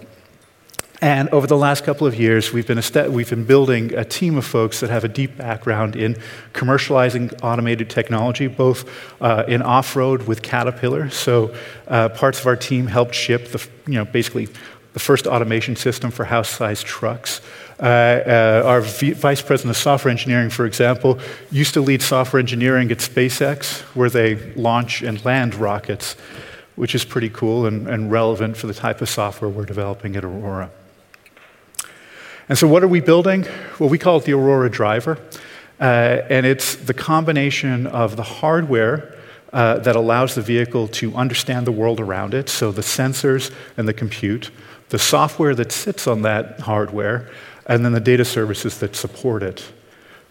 And 1.01 1.29
over 1.29 1.45
the 1.45 1.57
last 1.57 1.83
couple 1.83 2.07
of 2.07 2.15
years, 2.15 2.53
we've 2.53 2.65
been, 2.65 2.81
st- 2.81 3.11
we've 3.11 3.29
been 3.29 3.43
building 3.43 3.93
a 3.93 4.05
team 4.05 4.37
of 4.37 4.45
folks 4.45 4.79
that 4.79 4.89
have 4.89 5.03
a 5.03 5.07
deep 5.07 5.37
background 5.37 5.95
in 5.95 6.15
commercializing 6.53 7.37
automated 7.43 7.89
technology, 7.89 8.47
both 8.47 8.89
uh, 9.21 9.43
in 9.47 9.61
off 9.61 9.95
road 9.95 10.23
with 10.23 10.41
Caterpillar. 10.41 11.09
So, 11.09 11.53
uh, 11.87 12.09
parts 12.09 12.39
of 12.39 12.47
our 12.47 12.55
team 12.55 12.87
helped 12.87 13.13
ship 13.13 13.49
the, 13.49 13.67
you 13.85 13.95
know, 13.95 14.05
basically 14.05 14.47
the 14.95 14.99
first 15.01 15.27
automation 15.27 15.75
system 15.75 16.09
for 16.09 16.23
house 16.23 16.47
sized 16.47 16.85
trucks. 16.85 17.41
Uh, 17.77 17.83
uh, 17.83 18.63
our 18.65 18.79
v- 18.79 19.11
vice 19.11 19.41
president 19.41 19.75
of 19.75 19.77
software 19.77 20.09
engineering, 20.09 20.49
for 20.49 20.65
example, 20.65 21.19
used 21.51 21.73
to 21.73 21.81
lead 21.81 22.01
software 22.01 22.39
engineering 22.39 22.89
at 22.93 22.99
SpaceX, 22.99 23.81
where 23.93 24.09
they 24.09 24.35
launch 24.53 25.01
and 25.01 25.23
land 25.25 25.53
rockets, 25.53 26.15
which 26.77 26.95
is 26.95 27.03
pretty 27.03 27.27
cool 27.27 27.65
and, 27.65 27.89
and 27.89 28.09
relevant 28.09 28.55
for 28.55 28.67
the 28.67 28.73
type 28.73 29.01
of 29.01 29.09
software 29.09 29.49
we're 29.49 29.65
developing 29.65 30.15
at 30.15 30.23
Aurora. 30.23 30.69
And 32.47 32.57
so, 32.57 32.65
what 32.65 32.81
are 32.81 32.87
we 32.87 33.01
building? 33.01 33.45
Well, 33.77 33.89
we 33.89 33.97
call 33.97 34.19
it 34.19 34.23
the 34.23 34.31
Aurora 34.31 34.69
Driver. 34.69 35.19
Uh, 35.77 36.21
and 36.29 36.45
it's 36.45 36.75
the 36.75 36.93
combination 36.93 37.85
of 37.87 38.15
the 38.15 38.23
hardware 38.23 39.13
uh, 39.51 39.79
that 39.79 39.97
allows 39.97 40.35
the 40.35 40.41
vehicle 40.41 40.87
to 40.87 41.13
understand 41.15 41.67
the 41.67 41.71
world 41.71 41.99
around 41.99 42.33
it, 42.33 42.49
so 42.49 42.71
the 42.71 42.81
sensors 42.81 43.53
and 43.77 43.87
the 43.87 43.93
compute, 43.93 44.51
the 44.89 44.99
software 44.99 45.55
that 45.55 45.71
sits 45.71 46.07
on 46.07 46.21
that 46.23 46.59
hardware, 46.61 47.29
and 47.65 47.83
then 47.83 47.93
the 47.93 47.99
data 47.99 48.25
services 48.25 48.79
that 48.79 48.95
support 48.95 49.43
it. 49.43 49.71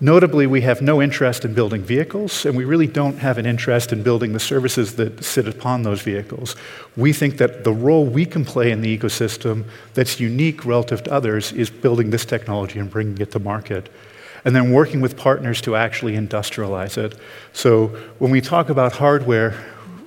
Notably, 0.01 0.47
we 0.47 0.63
have 0.63 0.83
no 0.83 1.01
interest 1.01 1.45
in 1.45 1.55
building 1.55 1.83
vehicles, 1.83 2.45
and 2.45 2.57
we 2.57 2.65
really 2.65 2.89
don't 2.89 3.19
have 3.19 3.39
an 3.39 3.47
interest 3.47 3.93
in 3.93 4.03
building 4.03 4.33
the 4.33 4.41
services 4.41 4.97
that 4.97 5.25
sit 5.25 5.47
upon 5.47 5.83
those 5.83 6.03
vehicles. 6.03 6.57
We 6.97 7.13
think 7.13 7.39
that 7.39 7.65
the 7.65 7.73
role 7.73 8.05
we 8.05 8.27
can 8.27 8.45
play 8.45 8.71
in 8.71 8.81
the 8.81 8.99
ecosystem 8.99 9.65
that's 9.95 10.19
unique 10.19 10.65
relative 10.65 11.05
to 11.05 11.13
others 11.13 11.53
is 11.53 11.71
building 11.71 12.11
this 12.11 12.25
technology 12.25 12.79
and 12.81 12.91
bringing 12.91 13.19
it 13.19 13.31
to 13.31 13.39
market. 13.39 13.89
And 14.45 14.55
then 14.55 14.73
working 14.73 15.01
with 15.01 15.17
partners 15.17 15.63
to 15.63 15.75
actually 15.75 16.17
industrialize 16.17 16.99
it. 16.99 17.17
So 17.55 17.87
when 18.19 18.31
we 18.31 18.43
talk 18.43 18.69
about 18.69 18.93
hardware, 18.93 19.55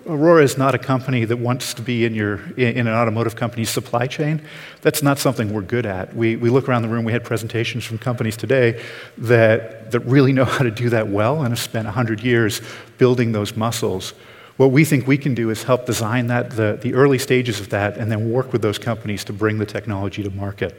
Aurora 0.07 0.41
is 0.41 0.57
not 0.57 0.73
a 0.73 0.77
company 0.77 1.25
that 1.25 1.37
wants 1.37 1.73
to 1.73 1.81
be 1.81 2.05
in, 2.05 2.15
your, 2.15 2.39
in 2.53 2.87
an 2.87 2.93
automotive 2.93 3.35
company's 3.35 3.69
supply 3.69 4.07
chain. 4.07 4.41
That's 4.81 5.03
not 5.03 5.19
something 5.19 5.51
we're 5.51 5.61
good 5.61 5.85
at. 5.85 6.15
We, 6.15 6.37
we 6.37 6.49
look 6.49 6.69
around 6.69 6.83
the 6.83 6.87
room, 6.87 7.03
we 7.03 7.11
had 7.11 7.25
presentations 7.25 7.83
from 7.83 7.97
companies 7.97 8.37
today 8.37 8.81
that, 9.17 9.91
that 9.91 9.99
really 10.01 10.31
know 10.31 10.45
how 10.45 10.63
to 10.63 10.71
do 10.71 10.89
that 10.89 11.09
well 11.09 11.41
and 11.41 11.49
have 11.49 11.59
spent 11.59 11.85
100 11.85 12.21
years 12.21 12.61
building 12.97 13.33
those 13.33 13.57
muscles. 13.57 14.13
What 14.55 14.71
we 14.71 14.85
think 14.85 15.07
we 15.07 15.17
can 15.17 15.35
do 15.35 15.49
is 15.49 15.63
help 15.63 15.85
design 15.85 16.27
that, 16.27 16.51
the, 16.51 16.79
the 16.81 16.93
early 16.93 17.19
stages 17.19 17.59
of 17.59 17.69
that, 17.69 17.97
and 17.97 18.09
then 18.11 18.31
work 18.31 18.53
with 18.53 18.61
those 18.61 18.79
companies 18.79 19.25
to 19.25 19.33
bring 19.33 19.59
the 19.59 19.65
technology 19.65 20.23
to 20.23 20.31
market. 20.31 20.75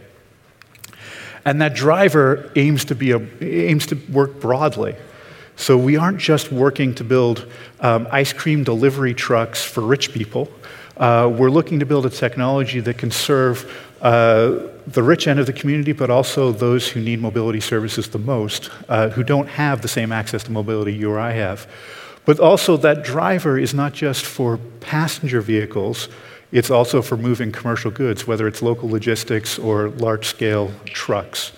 And 1.45 1.61
that 1.61 1.75
driver 1.75 2.51
aims 2.57 2.87
to, 2.87 2.95
be 2.95 3.13
a, 3.13 3.21
aims 3.43 3.87
to 3.87 3.95
work 4.11 4.41
broadly. 4.41 4.97
So 5.59 5.77
we 5.77 5.97
aren't 5.97 6.19
just 6.19 6.53
working 6.53 6.95
to 6.95 7.05
build 7.05 7.45
um, 7.81 8.07
ice 8.13 8.33
cream 8.33 8.63
delivery 8.63 9.13
trucks 9.13 9.63
for 9.63 9.81
rich 9.81 10.13
people. 10.13 10.49
Uh, 10.97 11.31
we're 11.37 11.51
looking 11.51 11.81
to 11.81 11.85
build 11.85 12.07
a 12.07 12.11
technology 12.11 12.79
that 12.79 12.97
can 12.97 13.11
serve 13.11 13.69
uh, 14.01 14.61
the 14.87 15.03
rich 15.03 15.27
end 15.27 15.41
of 15.41 15.47
the 15.47 15.53
community, 15.53 15.91
but 15.91 16.11
also 16.11 16.53
those 16.53 16.89
who 16.89 17.01
need 17.01 17.21
mobility 17.21 17.59
services 17.59 18.09
the 18.09 18.19
most, 18.21 18.71
uh, 18.89 19.09
who 19.09 19.25
don't 19.25 19.49
have 19.49 19.83
the 19.83 19.89
same 19.89 20.13
access 20.13 20.45
to 20.45 20.53
mobility 20.53 20.95
you 20.95 21.11
or 21.11 21.19
I 21.19 21.33
have. 21.33 21.67
But 22.25 22.39
also, 22.39 22.77
that 22.77 23.03
driver 23.03 23.59
is 23.59 23.75
not 23.75 23.93
just 23.95 24.25
for 24.25 24.59
passenger 24.81 25.41
vehicles, 25.41 26.09
it's 26.53 26.71
also 26.71 27.03
for 27.03 27.17
moving 27.17 27.51
commercial 27.51 27.91
goods, 27.91 28.29
whether 28.29 28.47
it's 28.47 28.63
local 28.63 28.89
logistics 28.89 29.59
or 29.59 29.89
large 29.89 30.27
scale 30.27 30.71
trucks. 30.85 31.51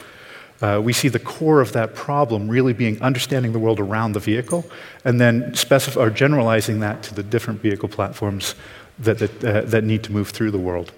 Uh, 0.60 0.80
we 0.82 0.92
see 0.92 1.08
the 1.08 1.18
core 1.18 1.60
of 1.60 1.72
that 1.72 1.94
problem 1.94 2.48
really 2.48 2.72
being 2.72 3.00
understanding 3.02 3.52
the 3.52 3.58
world 3.58 3.80
around 3.80 4.12
the 4.12 4.20
vehicle 4.20 4.64
and 5.04 5.20
then 5.20 5.52
specif- 5.52 5.96
or 5.96 6.10
generalizing 6.10 6.80
that 6.80 7.02
to 7.02 7.14
the 7.14 7.22
different 7.22 7.60
vehicle 7.60 7.88
platforms 7.88 8.54
that, 8.98 9.18
that, 9.18 9.44
uh, 9.44 9.60
that 9.62 9.84
need 9.84 10.02
to 10.02 10.12
move 10.12 10.28
through 10.28 10.50
the 10.50 10.58
world. 10.58 10.92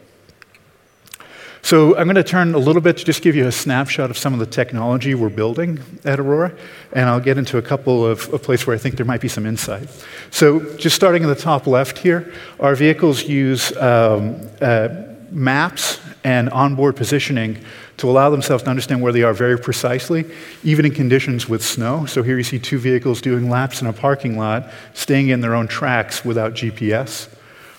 So 1.65 1.97
I'm 1.97 2.07
going 2.07 2.17
to 2.17 2.25
turn 2.25 2.55
a 2.55 2.59
little 2.59 2.83
bit 2.83 2.97
to 2.97 3.05
just 3.05 3.23
give 3.23 3.37
you 3.37 3.47
a 3.47 3.53
snapshot 3.53 4.11
of 4.11 4.19
some 4.19 4.33
of 4.35 4.41
the 4.41 4.47
technology 4.47 5.15
we're 5.15 5.29
building 5.29 5.79
at 6.05 6.19
Aurora, 6.19 6.53
and 6.93 7.09
I'll 7.09 7.21
get 7.21 7.39
into 7.39 7.57
a 7.57 7.63
couple 7.63 8.05
of, 8.05 8.33
a 8.35 8.39
place 8.39 8.67
where 8.67 8.75
I 8.75 8.81
think 8.81 8.97
there 8.97 9.07
might 9.07 9.21
be 9.21 9.29
some 9.29 9.47
insight. 9.47 9.89
So 10.33 10.75
just 10.75 10.97
starting 10.97 11.23
in 11.23 11.29
the 11.29 11.37
top 11.37 11.69
left 11.69 11.99
here, 11.99 12.35
our 12.59 12.75
vehicles 12.75 13.23
use 13.23 13.75
um, 13.77 14.41
uh, 14.61 14.89
maps 15.31 16.01
and 16.25 16.51
onboard 16.51 16.97
positioning 16.97 17.59
to 17.99 18.09
allow 18.09 18.31
themselves 18.31 18.65
to 18.65 18.71
understand 18.71 19.03
where 19.03 19.13
they 19.13 19.23
are 19.23 19.35
very 19.35 19.59
precisely, 19.59 20.25
even 20.65 20.85
in 20.85 20.93
conditions 20.93 21.49
with 21.49 21.65
snow. 21.65 22.07
So 22.07 22.23
here 22.23 22.37
you 22.37 22.45
see 22.45 22.59
two 22.59 22.79
vehicles 22.79 23.21
doing 23.21 23.49
laps 23.51 23.81
in 23.81 23.87
a 23.87 23.93
parking 23.93 24.39
lot, 24.39 24.71
staying 24.95 25.29
in 25.29 25.41
their 25.41 25.55
own 25.55 25.69
tracks 25.69 26.25
without 26.25 26.55
GPS. 26.55 27.29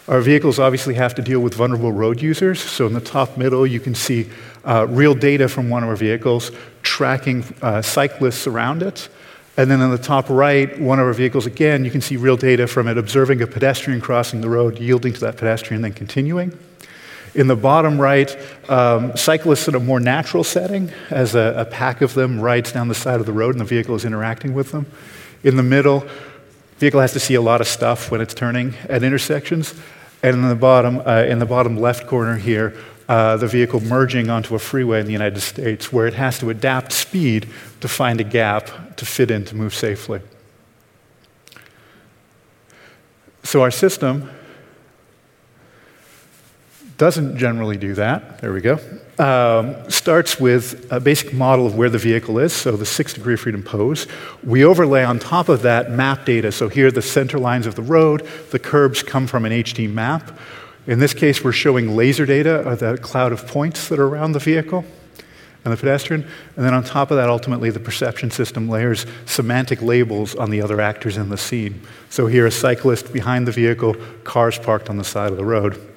Our 0.07 0.21
vehicles 0.21 0.59
obviously 0.59 0.95
have 0.95 1.15
to 1.15 1.21
deal 1.21 1.39
with 1.39 1.53
vulnerable 1.53 1.91
road 1.91 2.21
users. 2.21 2.61
So 2.61 2.85
in 2.87 2.93
the 2.93 3.01
top 3.01 3.37
middle, 3.37 3.65
you 3.65 3.79
can 3.79 3.95
see 3.95 4.29
uh, 4.65 4.85
real 4.89 5.15
data 5.15 5.47
from 5.47 5.69
one 5.69 5.83
of 5.83 5.89
our 5.89 5.95
vehicles 5.95 6.51
tracking 6.81 7.43
uh, 7.61 7.81
cyclists 7.81 8.45
around 8.45 8.83
it. 8.83 9.07
And 9.55 9.69
then 9.69 9.81
in 9.81 9.91
the 9.91 9.97
top 9.97 10.29
right, 10.29 10.79
one 10.79 10.99
of 10.99 11.05
our 11.05 11.13
vehicles, 11.13 11.45
again, 11.45 11.85
you 11.85 11.91
can 11.91 12.01
see 12.01 12.17
real 12.17 12.35
data 12.35 12.67
from 12.67 12.87
it 12.87 12.97
observing 12.97 13.41
a 13.41 13.47
pedestrian 13.47 14.01
crossing 14.01 14.41
the 14.41 14.49
road, 14.49 14.79
yielding 14.79 15.13
to 15.13 15.19
that 15.21 15.37
pedestrian, 15.37 15.83
then 15.83 15.93
continuing. 15.93 16.57
In 17.35 17.47
the 17.47 17.55
bottom 17.55 17.99
right, 17.99 18.35
um, 18.69 19.17
cyclists 19.17 19.67
in 19.67 19.73
a 19.73 19.79
more 19.79 19.99
natural 19.99 20.43
setting, 20.43 20.91
as 21.09 21.33
a, 21.33 21.55
a, 21.57 21.65
pack 21.65 22.01
of 22.01 22.13
them 22.13 22.39
rides 22.39 22.71
down 22.71 22.89
the 22.89 22.95
side 22.95 23.19
of 23.19 23.25
the 23.25 23.33
road 23.33 23.55
and 23.55 23.59
the 23.59 23.65
vehicle 23.65 23.95
is 23.95 24.05
interacting 24.05 24.53
with 24.53 24.71
them. 24.71 24.85
In 25.43 25.57
the 25.57 25.63
middle, 25.63 26.07
vehicle 26.77 27.01
has 27.01 27.11
to 27.13 27.19
see 27.19 27.33
a 27.33 27.41
lot 27.41 27.59
of 27.59 27.67
stuff 27.67 28.11
when 28.11 28.21
it's 28.21 28.35
turning 28.35 28.75
at 28.87 29.01
intersections. 29.01 29.73
And 30.21 30.35
in 30.35 30.47
the 30.47 30.55
bottom, 30.55 31.01
uh, 31.05 31.23
in 31.23 31.39
the 31.39 31.45
bottom 31.47 31.75
left 31.75 32.05
corner 32.05 32.37
here, 32.37 32.77
uh, 33.09 33.35
the 33.37 33.47
vehicle 33.47 33.79
merging 33.81 34.29
onto 34.29 34.53
a 34.53 34.59
freeway 34.59 34.99
in 34.99 35.07
the 35.07 35.11
United 35.11 35.41
States, 35.41 35.91
where 35.91 36.05
it 36.05 36.13
has 36.13 36.37
to 36.39 36.51
adapt 36.51 36.91
speed 36.91 37.49
to 37.81 37.87
find 37.87 38.21
a 38.21 38.23
gap 38.23 38.95
to 38.97 39.05
fit 39.05 39.31
in 39.31 39.43
to 39.45 39.55
move 39.55 39.73
safely. 39.73 40.21
So 43.43 43.61
our 43.61 43.71
system 43.71 44.29
doesn't 46.97 47.37
generally 47.37 47.77
do 47.77 47.95
that. 47.95 48.39
There 48.39 48.53
we 48.53 48.61
go. 48.61 48.79
Um, 49.19 49.89
starts 49.91 50.39
with 50.39 50.91
a 50.91 50.99
basic 50.99 51.33
model 51.33 51.67
of 51.67 51.75
where 51.75 51.89
the 51.89 51.97
vehicle 51.97 52.39
is, 52.39 52.51
so 52.51 52.75
the 52.75 52.85
six 52.85 53.13
degree 53.13 53.35
of 53.35 53.41
freedom 53.41 53.61
pose. 53.61 54.07
We 54.43 54.65
overlay 54.65 55.03
on 55.03 55.19
top 55.19 55.49
of 55.49 55.61
that 55.61 55.91
map 55.91 56.25
data. 56.25 56.51
So 56.51 56.67
here, 56.67 56.91
the 56.91 57.01
center 57.01 57.37
lines 57.37 57.67
of 57.67 57.75
the 57.75 57.83
road, 57.83 58.27
the 58.51 58.59
curbs 58.59 59.03
come 59.03 59.27
from 59.27 59.45
an 59.45 59.51
HD 59.51 59.91
map. 59.91 60.37
In 60.87 60.99
this 60.99 61.13
case, 61.13 61.43
we're 61.43 61.51
showing 61.51 61.95
laser 61.95 62.25
data 62.25 62.55
of 62.55 62.79
the 62.79 62.97
cloud 62.97 63.31
of 63.31 63.47
points 63.47 63.87
that 63.89 63.99
are 63.99 64.07
around 64.07 64.33
the 64.33 64.39
vehicle 64.39 64.83
and 65.63 65.71
the 65.71 65.77
pedestrian. 65.77 66.27
And 66.55 66.65
then 66.65 66.73
on 66.73 66.83
top 66.83 67.11
of 67.11 67.17
that, 67.17 67.29
ultimately, 67.29 67.69
the 67.69 67.79
perception 67.79 68.31
system 68.31 68.67
layers 68.67 69.05
semantic 69.25 69.81
labels 69.81 70.35
on 70.35 70.49
the 70.49 70.61
other 70.61 70.81
actors 70.81 71.17
in 71.17 71.29
the 71.29 71.37
scene. 71.37 71.81
So 72.09 72.27
here, 72.27 72.45
a 72.47 72.51
cyclist 72.51 73.13
behind 73.13 73.47
the 73.47 73.51
vehicle, 73.51 73.95
cars 74.23 74.57
parked 74.57 74.89
on 74.89 74.97
the 74.97 75.03
side 75.03 75.31
of 75.31 75.37
the 75.37 75.45
road. 75.45 75.92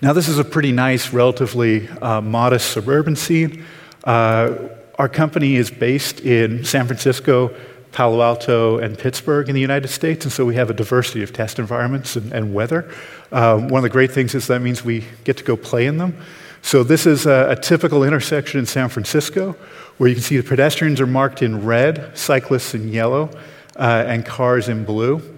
Now, 0.00 0.12
this 0.12 0.28
is 0.28 0.38
a 0.38 0.44
pretty 0.44 0.72
nice, 0.72 1.12
relatively 1.12 1.88
uh, 1.88 2.20
modest 2.20 2.72
suburban 2.72 3.16
scene. 3.16 3.64
Uh, 4.04 4.68
our 4.98 5.08
company 5.08 5.56
is 5.56 5.70
based 5.70 6.20
in 6.20 6.64
San 6.64 6.86
Francisco, 6.86 7.54
Palo 7.92 8.22
Alto, 8.22 8.78
and 8.78 8.98
Pittsburgh 8.98 9.48
in 9.48 9.54
the 9.54 9.60
United 9.60 9.88
States, 9.88 10.24
and 10.24 10.32
so 10.32 10.44
we 10.44 10.54
have 10.54 10.70
a 10.70 10.74
diversity 10.74 11.22
of 11.22 11.32
test 11.32 11.58
environments 11.58 12.16
and, 12.16 12.32
and 12.32 12.54
weather. 12.54 12.90
Um, 13.32 13.68
one 13.68 13.78
of 13.78 13.82
the 13.82 13.90
great 13.90 14.12
things 14.12 14.34
is 14.34 14.46
that 14.46 14.60
means 14.60 14.84
we 14.84 15.04
get 15.24 15.36
to 15.38 15.44
go 15.44 15.56
play 15.56 15.86
in 15.86 15.98
them. 15.98 16.16
So 16.62 16.82
this 16.82 17.06
is 17.06 17.26
a, 17.26 17.50
a 17.50 17.56
typical 17.56 18.04
intersection 18.04 18.60
in 18.60 18.66
San 18.66 18.88
Francisco, 18.88 19.52
where 19.98 20.08
you 20.08 20.14
can 20.14 20.22
see 20.22 20.36
the 20.36 20.42
pedestrians 20.42 21.00
are 21.00 21.06
marked 21.06 21.42
in 21.42 21.64
red, 21.64 22.16
cyclists 22.16 22.74
in 22.74 22.88
yellow, 22.88 23.30
uh, 23.76 24.04
and 24.06 24.24
cars 24.24 24.68
in 24.68 24.84
blue. 24.84 25.35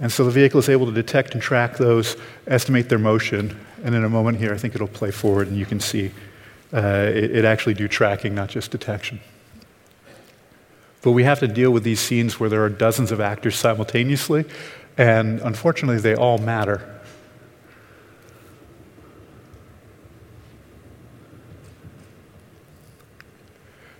And 0.00 0.10
so 0.10 0.24
the 0.24 0.30
vehicle 0.30 0.58
is 0.58 0.68
able 0.68 0.86
to 0.86 0.92
detect 0.92 1.34
and 1.34 1.42
track 1.42 1.76
those, 1.76 2.16
estimate 2.46 2.88
their 2.88 2.98
motion, 2.98 3.58
and 3.84 3.94
in 3.94 4.04
a 4.04 4.08
moment 4.08 4.38
here, 4.38 4.52
I 4.52 4.56
think 4.56 4.74
it'll 4.74 4.88
play 4.88 5.10
forward 5.10 5.48
and 5.48 5.56
you 5.56 5.66
can 5.66 5.78
see 5.78 6.10
uh, 6.72 7.10
it, 7.14 7.30
it 7.30 7.44
actually 7.44 7.74
do 7.74 7.86
tracking, 7.86 8.34
not 8.34 8.48
just 8.48 8.70
detection. 8.70 9.20
But 11.02 11.12
we 11.12 11.22
have 11.24 11.38
to 11.40 11.48
deal 11.48 11.70
with 11.70 11.84
these 11.84 12.00
scenes 12.00 12.40
where 12.40 12.48
there 12.48 12.64
are 12.64 12.70
dozens 12.70 13.12
of 13.12 13.20
actors 13.20 13.56
simultaneously, 13.56 14.46
and 14.96 15.40
unfortunately, 15.40 16.00
they 16.00 16.14
all 16.14 16.38
matter. 16.38 16.90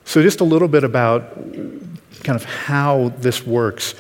So, 0.07 0.23
just 0.23 0.41
a 0.41 0.45
little 0.45 0.69
bit 0.69 0.83
about 0.83 1.35
kind 2.23 2.37
of 2.37 2.45
how 2.45 3.13
this 3.19 3.47
works. 3.47 3.95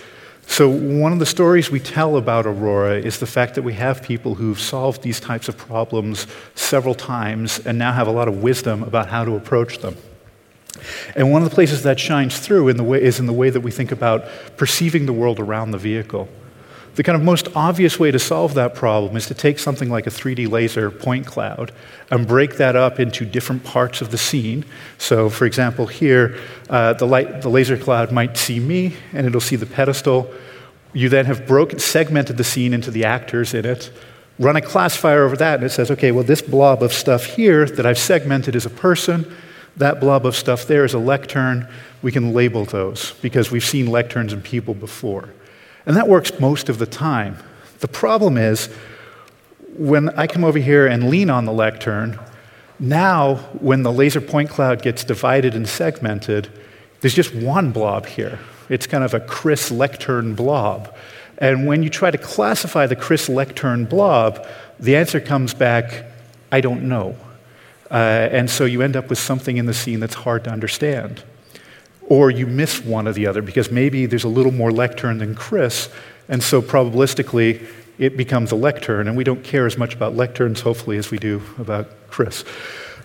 So, 0.46 0.68
one 0.68 1.12
of 1.12 1.18
the 1.18 1.26
stories 1.26 1.70
we 1.70 1.80
tell 1.80 2.16
about 2.16 2.46
Aurora 2.46 2.98
is 2.98 3.18
the 3.18 3.26
fact 3.26 3.54
that 3.54 3.62
we 3.62 3.72
have 3.74 4.02
people 4.02 4.36
who've 4.36 4.60
solved 4.60 5.02
these 5.02 5.18
types 5.18 5.48
of 5.48 5.56
problems 5.56 6.26
several 6.54 6.94
times 6.94 7.64
and 7.66 7.78
now 7.78 7.92
have 7.92 8.06
a 8.06 8.12
lot 8.12 8.28
of 8.28 8.42
wisdom 8.42 8.82
about 8.82 9.08
how 9.08 9.24
to 9.24 9.34
approach 9.34 9.78
them. 9.78 9.96
And 11.16 11.30
one 11.32 11.42
of 11.42 11.48
the 11.48 11.54
places 11.54 11.82
that 11.82 11.98
shines 11.98 12.38
through 12.38 12.68
in 12.68 12.84
way, 12.84 13.02
is 13.02 13.18
in 13.18 13.26
the 13.26 13.32
way 13.32 13.50
that 13.50 13.60
we 13.60 13.70
think 13.70 13.92
about 13.92 14.24
perceiving 14.56 15.06
the 15.06 15.12
world 15.12 15.40
around 15.40 15.70
the 15.70 15.78
vehicle. 15.78 16.28
The 16.94 17.02
kind 17.02 17.16
of 17.16 17.22
most 17.22 17.48
obvious 17.56 17.98
way 17.98 18.12
to 18.12 18.20
solve 18.20 18.54
that 18.54 18.76
problem 18.76 19.16
is 19.16 19.26
to 19.26 19.34
take 19.34 19.58
something 19.58 19.90
like 19.90 20.06
a 20.06 20.10
3D 20.10 20.48
laser 20.48 20.92
point 20.92 21.26
cloud 21.26 21.72
and 22.10 22.26
break 22.26 22.56
that 22.58 22.76
up 22.76 23.00
into 23.00 23.24
different 23.24 23.64
parts 23.64 24.00
of 24.00 24.12
the 24.12 24.18
scene. 24.18 24.64
So, 24.98 25.28
for 25.28 25.44
example, 25.44 25.86
here, 25.86 26.38
uh, 26.70 26.92
the, 26.92 27.06
light, 27.06 27.42
the 27.42 27.48
laser 27.48 27.76
cloud 27.76 28.12
might 28.12 28.36
see 28.36 28.60
me 28.60 28.94
and 29.12 29.26
it'll 29.26 29.40
see 29.40 29.56
the 29.56 29.66
pedestal. 29.66 30.32
You 30.92 31.08
then 31.08 31.26
have 31.26 31.48
broken, 31.48 31.80
segmented 31.80 32.36
the 32.36 32.44
scene 32.44 32.72
into 32.72 32.92
the 32.92 33.04
actors 33.04 33.54
in 33.54 33.64
it, 33.64 33.90
run 34.38 34.54
a 34.54 34.60
classifier 34.60 35.24
over 35.24 35.36
that, 35.36 35.56
and 35.56 35.64
it 35.64 35.70
says, 35.70 35.90
okay, 35.90 36.12
well, 36.12 36.22
this 36.22 36.42
blob 36.42 36.80
of 36.80 36.92
stuff 36.92 37.24
here 37.24 37.66
that 37.66 37.84
I've 37.84 37.98
segmented 37.98 38.54
is 38.54 38.66
a 38.66 38.70
person, 38.70 39.34
that 39.76 39.98
blob 39.98 40.24
of 40.24 40.36
stuff 40.36 40.66
there 40.66 40.84
is 40.84 40.94
a 40.94 41.00
lectern. 41.00 41.66
We 42.02 42.12
can 42.12 42.32
label 42.32 42.64
those 42.64 43.12
because 43.22 43.50
we've 43.50 43.64
seen 43.64 43.86
lecterns 43.86 44.32
in 44.32 44.42
people 44.42 44.74
before. 44.74 45.30
And 45.86 45.96
that 45.96 46.08
works 46.08 46.38
most 46.40 46.68
of 46.68 46.78
the 46.78 46.86
time. 46.86 47.38
The 47.80 47.88
problem 47.88 48.38
is 48.38 48.68
when 49.76 50.08
I 50.10 50.26
come 50.26 50.44
over 50.44 50.58
here 50.58 50.86
and 50.86 51.10
lean 51.10 51.30
on 51.30 51.44
the 51.44 51.52
lectern, 51.52 52.18
now 52.78 53.36
when 53.60 53.82
the 53.82 53.92
laser 53.92 54.20
point 54.20 54.50
cloud 54.50 54.82
gets 54.82 55.04
divided 55.04 55.54
and 55.54 55.68
segmented, 55.68 56.48
there's 57.00 57.14
just 57.14 57.34
one 57.34 57.70
blob 57.72 58.06
here. 58.06 58.38
It's 58.68 58.86
kind 58.86 59.04
of 59.04 59.14
a 59.14 59.20
Chris 59.20 59.70
lectern 59.70 60.34
blob. 60.34 60.94
And 61.38 61.66
when 61.66 61.82
you 61.82 61.90
try 61.90 62.10
to 62.10 62.18
classify 62.18 62.86
the 62.86 62.96
Chris 62.96 63.28
lectern 63.28 63.84
blob, 63.84 64.46
the 64.78 64.96
answer 64.96 65.20
comes 65.20 65.52
back, 65.52 66.06
I 66.50 66.60
don't 66.60 66.84
know. 66.84 67.16
Uh, 67.90 68.28
and 68.32 68.48
so 68.48 68.64
you 68.64 68.82
end 68.82 68.96
up 68.96 69.10
with 69.10 69.18
something 69.18 69.56
in 69.56 69.66
the 69.66 69.74
scene 69.74 70.00
that's 70.00 70.14
hard 70.14 70.44
to 70.44 70.50
understand. 70.50 71.22
Or 72.08 72.30
you 72.30 72.46
miss 72.46 72.80
one 72.84 73.08
or 73.08 73.12
the 73.12 73.26
other 73.26 73.42
because 73.42 73.70
maybe 73.70 74.06
there's 74.06 74.24
a 74.24 74.28
little 74.28 74.52
more 74.52 74.70
lectern 74.70 75.18
than 75.18 75.34
Chris, 75.34 75.88
and 76.28 76.42
so 76.42 76.60
probabilistically 76.60 77.66
it 77.98 78.16
becomes 78.16 78.50
a 78.50 78.56
lectern, 78.56 79.08
and 79.08 79.16
we 79.16 79.24
don't 79.24 79.44
care 79.44 79.66
as 79.66 79.78
much 79.78 79.94
about 79.94 80.14
lecterns, 80.14 80.60
hopefully, 80.60 80.98
as 80.98 81.10
we 81.10 81.18
do 81.18 81.40
about 81.58 81.88
Chris. 82.08 82.44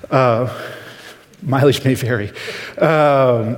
Uh, 0.09 0.51
mileage 1.41 1.83
may 1.85 1.93
vary. 1.93 2.29
Um, 2.77 3.57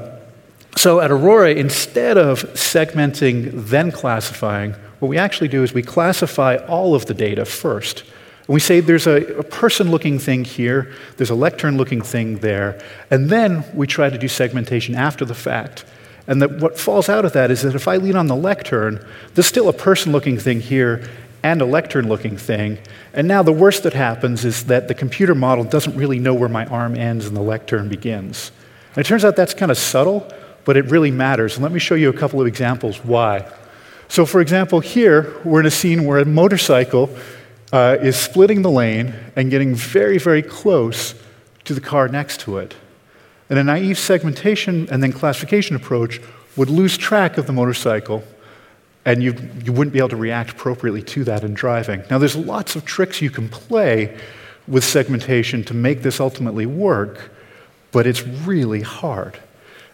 so 0.76 1.00
at 1.00 1.12
Aurora, 1.12 1.52
instead 1.52 2.18
of 2.18 2.44
segmenting, 2.54 3.52
then 3.54 3.92
classifying, 3.92 4.74
what 5.00 5.08
we 5.08 5.18
actually 5.18 5.48
do 5.48 5.64
is 5.64 5.74
we 5.74 5.82
classify 5.82 6.58
all 6.68 6.96
of 6.96 7.06
the 7.06 7.14
data 7.14 7.46
first. 7.46 8.04
And 8.48 8.54
we 8.54 8.60
say 8.60 8.80
there's 8.80 9.08
a, 9.08 9.40
a 9.40 9.44
person 9.44 9.92
looking 9.92 10.20
thing 10.20 10.44
here, 10.44 10.94
there's 11.18 11.30
a 11.30 11.36
lectern 11.36 11.78
looking 11.78 12.02
thing 12.02 12.40
there, 12.40 12.82
and 13.10 13.30
then 13.30 13.64
we 13.74 13.88
try 13.88 14.10
to 14.10 14.18
do 14.18 14.28
segmentation 14.28 14.96
after 14.96 15.26
the 15.26 15.36
fact. 15.36 15.86
And 16.28 16.42
that 16.42 16.60
what 16.60 16.80
falls 16.80 17.10
out 17.10 17.26
of 17.26 17.34
that 17.34 17.52
is 17.52 17.62
that 17.64 17.76
if 17.76 17.88
I 17.88 17.98
lean 17.98 18.16
on 18.16 18.28
the 18.28 18.36
lectern, 18.36 19.06
there's 19.34 19.48
still 19.48 19.70
a 19.70 19.74
person 19.74 20.12
looking 20.12 20.38
thing 20.38 20.60
here 20.62 21.10
and 21.44 21.62
a 21.62 21.66
lectern 21.66 22.08
looking 22.08 22.38
thing. 22.38 22.78
And 23.14 23.28
now 23.28 23.44
the 23.44 23.52
worst 23.52 23.84
that 23.84 23.94
happens 23.94 24.46
is 24.46 24.66
that 24.66 24.88
the 24.88 24.94
computer 24.94 25.34
model 25.34 25.64
doesn't 25.64 25.96
really 25.96 26.20
know 26.20 26.34
where 26.34 26.50
my 26.50 26.66
arm 26.68 26.96
ends 26.96 27.26
and 27.26 27.36
the 27.36 27.42
lectern 27.42 27.90
begins. 27.90 28.52
And 28.96 29.06
it 29.06 29.08
turns 29.08 29.26
out 29.26 29.36
that's 29.36 29.54
kind 29.54 29.72
of 29.72 29.78
subtle, 29.78 30.32
but 30.66 30.78
it 30.78 30.86
really 30.86 31.12
matters. 31.12 31.56
And 31.56 31.64
let 31.64 31.72
me 31.72 31.80
show 31.80 31.96
you 31.96 32.10
a 32.10 32.14
couple 32.14 32.40
of 32.40 32.48
examples 32.48 33.04
why. 33.04 33.52
So, 34.08 34.26
for 34.26 34.42
example, 34.42 34.82
here 34.82 35.34
we're 35.44 35.62
in 35.62 35.66
a 35.66 35.72
scene 35.72 36.06
where 36.06 36.20
a 36.20 36.26
motorcycle 36.26 37.10
uh, 37.72 37.98
is 38.02 38.18
splitting 38.18 38.62
the 38.62 38.72
lane 38.72 39.14
and 39.36 39.50
getting 39.50 39.74
very, 39.76 40.18
very 40.18 40.42
close 40.42 41.16
to 41.64 41.74
the 41.74 41.82
car 41.82 42.08
next 42.08 42.42
to 42.42 42.58
it. 42.58 42.76
And 43.50 43.60
a 43.60 43.64
naive 43.64 44.00
segmentation 44.00 44.90
and 44.90 45.04
then 45.04 45.12
classification 45.12 45.76
approach 45.76 46.22
would 46.56 46.70
lose 46.70 46.98
track 46.98 47.38
of 47.38 47.48
the 47.48 47.54
motorcycle 47.54 48.24
and 49.06 49.24
you, 49.24 49.36
you 49.64 49.74
wouldn't 49.74 49.94
be 49.94 50.00
able 50.00 50.10
to 50.10 50.16
react 50.16 50.52
appropriately 50.52 51.02
to 51.02 51.24
that 51.24 51.44
in 51.44 51.54
driving. 51.54 52.04
Now, 52.10 52.18
there's 52.18 52.36
lots 52.36 52.76
of 52.76 52.86
tricks 52.86 53.22
you 53.22 53.32
can 53.32 53.50
play 53.50 54.18
with 54.68 54.84
segmentation 54.84 55.64
to 55.66 55.74
make 55.74 56.04
this 56.04 56.20
ultimately 56.20 56.66
work, 56.66 57.32
but 57.92 58.06
it's 58.06 58.22
really 58.22 58.82
hard. 58.82 59.40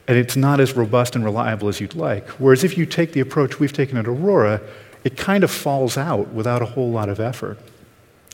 And 0.10 0.18
it's 0.18 0.36
not 0.36 0.60
as 0.60 0.76
robust 0.76 1.16
and 1.16 1.24
reliable 1.24 1.70
as 1.70 1.80
you'd 1.80 1.96
like. 1.96 2.28
Whereas 2.32 2.63
if 2.63 2.78
you 2.78 2.86
take 2.86 3.13
the 3.13 3.20
approach 3.20 3.60
we've 3.60 3.74
taken 3.74 3.98
at 3.98 4.08
Aurora, 4.08 4.62
it 5.08 5.15
kind 5.15 5.46
of 5.46 5.50
falls 5.50 5.98
out 5.98 6.34
without 6.34 6.62
a 6.62 6.65
whole 6.65 6.91
lot 6.91 7.08
of 7.08 7.17
effort. 7.17 7.58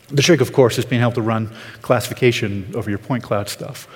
The 0.07 0.23
trick, 0.23 0.41
of 0.41 0.53
course, 0.53 0.79
is 0.79 0.85
being 0.85 1.03
able 1.03 1.11
to 1.11 1.21
run 1.21 1.51
classification 1.83 2.71
over 2.73 2.89
your 2.89 2.97
point 2.97 3.21
cloud 3.21 3.47
stuff. 3.47 3.87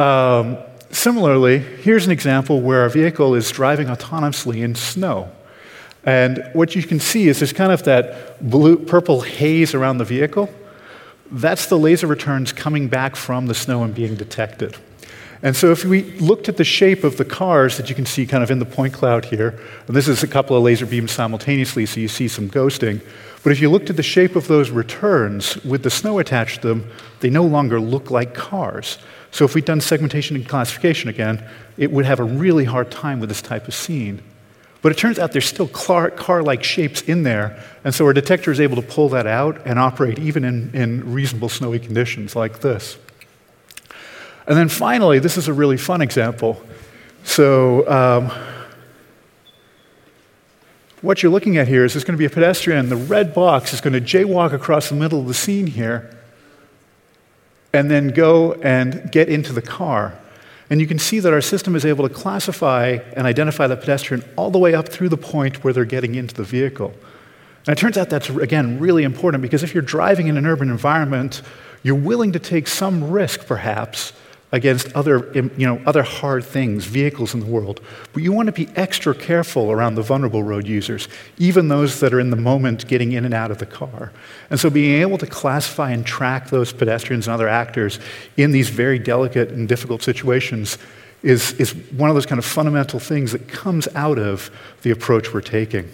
Um, 0.00 0.56
similarly, 0.90 1.58
here's 1.58 2.06
an 2.06 2.12
example 2.12 2.62
where 2.62 2.86
a 2.86 2.90
vehicle 2.90 3.34
is 3.34 3.50
driving 3.50 3.88
autonomously 3.88 4.64
in 4.64 4.74
snow. 4.74 5.30
And 6.04 6.42
what 6.54 6.74
you 6.74 6.82
can 6.82 7.00
see 7.00 7.28
is 7.28 7.40
there's 7.40 7.52
kind 7.52 7.70
of 7.70 7.82
that 7.82 8.40
blue, 8.40 8.78
purple 8.78 9.20
haze 9.20 9.74
around 9.74 9.98
the 9.98 10.04
vehicle. 10.06 10.48
That's 11.30 11.66
the 11.66 11.76
laser 11.76 12.06
returns 12.06 12.50
coming 12.50 12.88
back 12.88 13.14
from 13.14 13.46
the 13.46 13.54
snow 13.54 13.82
and 13.84 13.94
being 13.94 14.14
detected. 14.14 14.74
And 15.42 15.54
so 15.54 15.70
if 15.70 15.84
we 15.84 16.02
looked 16.18 16.48
at 16.48 16.56
the 16.56 16.64
shape 16.64 17.04
of 17.04 17.16
the 17.16 17.24
cars 17.24 17.76
that 17.76 17.88
you 17.88 17.94
can 17.94 18.06
see 18.06 18.26
kind 18.26 18.42
of 18.42 18.50
in 18.50 18.58
the 18.58 18.64
point 18.64 18.94
cloud 18.94 19.26
here, 19.26 19.58
and 19.86 19.94
this 19.94 20.08
is 20.08 20.22
a 20.22 20.26
couple 20.26 20.56
of 20.56 20.62
laser 20.62 20.86
beams 20.86 21.12
simultaneously, 21.12 21.86
so 21.86 22.00
you 22.00 22.08
see 22.08 22.28
some 22.28 22.48
ghosting. 22.48 23.00
But 23.42 23.52
if 23.52 23.60
you 23.60 23.70
looked 23.70 23.90
at 23.90 23.96
the 23.96 24.02
shape 24.02 24.34
of 24.34 24.48
those 24.48 24.70
returns 24.70 25.56
with 25.64 25.82
the 25.82 25.90
snow 25.90 26.18
attached 26.18 26.62
to 26.62 26.68
them, 26.68 26.90
they 27.20 27.30
no 27.30 27.44
longer 27.44 27.78
look 27.78 28.10
like 28.10 28.34
cars. 28.34 28.98
So 29.30 29.44
if 29.44 29.54
we'd 29.54 29.64
done 29.64 29.80
segmentation 29.80 30.36
and 30.36 30.48
classification 30.48 31.10
again, 31.10 31.44
it 31.76 31.92
would 31.92 32.06
have 32.06 32.18
a 32.18 32.24
really 32.24 32.64
hard 32.64 32.90
time 32.90 33.20
with 33.20 33.28
this 33.28 33.42
type 33.42 33.68
of 33.68 33.74
scene. 33.74 34.22
But 34.82 34.92
it 34.92 34.98
turns 34.98 35.18
out 35.18 35.32
there's 35.32 35.46
still 35.46 35.68
car 35.68 36.42
like 36.42 36.64
shapes 36.64 37.02
in 37.02 37.22
there, 37.22 37.62
and 37.84 37.94
so 37.94 38.06
our 38.06 38.12
detector 38.12 38.50
is 38.50 38.60
able 38.60 38.76
to 38.76 38.82
pull 38.82 39.08
that 39.10 39.26
out 39.26 39.66
and 39.66 39.78
operate 39.78 40.18
even 40.18 40.44
in, 40.44 40.74
in 40.74 41.12
reasonable 41.12 41.48
snowy 41.48 41.78
conditions 41.78 42.34
like 42.34 42.60
this. 42.60 42.96
And 44.46 44.56
then 44.56 44.68
finally, 44.68 45.18
this 45.18 45.36
is 45.36 45.48
a 45.48 45.52
really 45.52 45.76
fun 45.76 46.00
example. 46.02 46.60
So, 47.24 47.88
um, 47.90 48.30
what 51.02 51.22
you're 51.22 51.32
looking 51.32 51.56
at 51.56 51.68
here 51.68 51.84
is 51.84 51.92
there's 51.92 52.04
going 52.04 52.16
to 52.16 52.18
be 52.18 52.24
a 52.24 52.30
pedestrian. 52.30 52.88
The 52.88 52.96
red 52.96 53.34
box 53.34 53.72
is 53.72 53.80
going 53.80 53.92
to 53.92 54.00
jaywalk 54.00 54.52
across 54.52 54.88
the 54.88 54.94
middle 54.94 55.20
of 55.20 55.28
the 55.28 55.34
scene 55.34 55.66
here 55.66 56.16
and 57.72 57.90
then 57.90 58.08
go 58.08 58.54
and 58.54 59.10
get 59.12 59.28
into 59.28 59.52
the 59.52 59.62
car. 59.62 60.18
And 60.70 60.80
you 60.80 60.86
can 60.86 60.98
see 60.98 61.20
that 61.20 61.32
our 61.32 61.40
system 61.40 61.76
is 61.76 61.84
able 61.84 62.08
to 62.08 62.12
classify 62.12 62.98
and 63.14 63.26
identify 63.26 63.66
the 63.66 63.76
pedestrian 63.76 64.24
all 64.36 64.50
the 64.50 64.58
way 64.58 64.74
up 64.74 64.88
through 64.88 65.10
the 65.10 65.16
point 65.16 65.62
where 65.62 65.72
they're 65.72 65.84
getting 65.84 66.14
into 66.14 66.34
the 66.34 66.42
vehicle. 66.42 66.92
And 67.66 67.76
it 67.76 67.78
turns 67.78 67.98
out 67.98 68.10
that's, 68.10 68.30
again, 68.30 68.78
really 68.78 69.04
important 69.04 69.42
because 69.42 69.62
if 69.62 69.74
you're 69.74 69.82
driving 69.82 70.28
in 70.28 70.36
an 70.36 70.46
urban 70.46 70.70
environment, 70.70 71.42
you're 71.82 71.94
willing 71.94 72.32
to 72.32 72.38
take 72.38 72.66
some 72.66 73.10
risk, 73.10 73.46
perhaps, 73.46 74.12
against 74.52 74.92
other, 74.94 75.30
you 75.34 75.66
know, 75.66 75.80
other 75.86 76.02
hard 76.02 76.44
things, 76.44 76.84
vehicles 76.84 77.34
in 77.34 77.40
the 77.40 77.46
world. 77.46 77.80
But 78.12 78.22
you 78.22 78.32
want 78.32 78.46
to 78.46 78.52
be 78.52 78.68
extra 78.76 79.14
careful 79.14 79.72
around 79.72 79.96
the 79.96 80.02
vulnerable 80.02 80.42
road 80.42 80.66
users, 80.66 81.08
even 81.36 81.68
those 81.68 82.00
that 82.00 82.14
are 82.14 82.20
in 82.20 82.30
the 82.30 82.36
moment 82.36 82.86
getting 82.86 83.12
in 83.12 83.24
and 83.24 83.34
out 83.34 83.50
of 83.50 83.58
the 83.58 83.66
car. 83.66 84.12
And 84.48 84.60
so 84.60 84.70
being 84.70 85.00
able 85.00 85.18
to 85.18 85.26
classify 85.26 85.90
and 85.90 86.06
track 86.06 86.50
those 86.50 86.72
pedestrians 86.72 87.26
and 87.26 87.34
other 87.34 87.48
actors 87.48 87.98
in 88.36 88.52
these 88.52 88.68
very 88.68 88.98
delicate 88.98 89.50
and 89.50 89.68
difficult 89.68 90.02
situations 90.02 90.78
is, 91.22 91.52
is 91.54 91.74
one 91.92 92.08
of 92.08 92.14
those 92.14 92.26
kind 92.26 92.38
of 92.38 92.44
fundamental 92.44 93.00
things 93.00 93.32
that 93.32 93.48
comes 93.48 93.88
out 93.96 94.18
of 94.18 94.50
the 94.82 94.90
approach 94.90 95.34
we're 95.34 95.40
taking. 95.40 95.90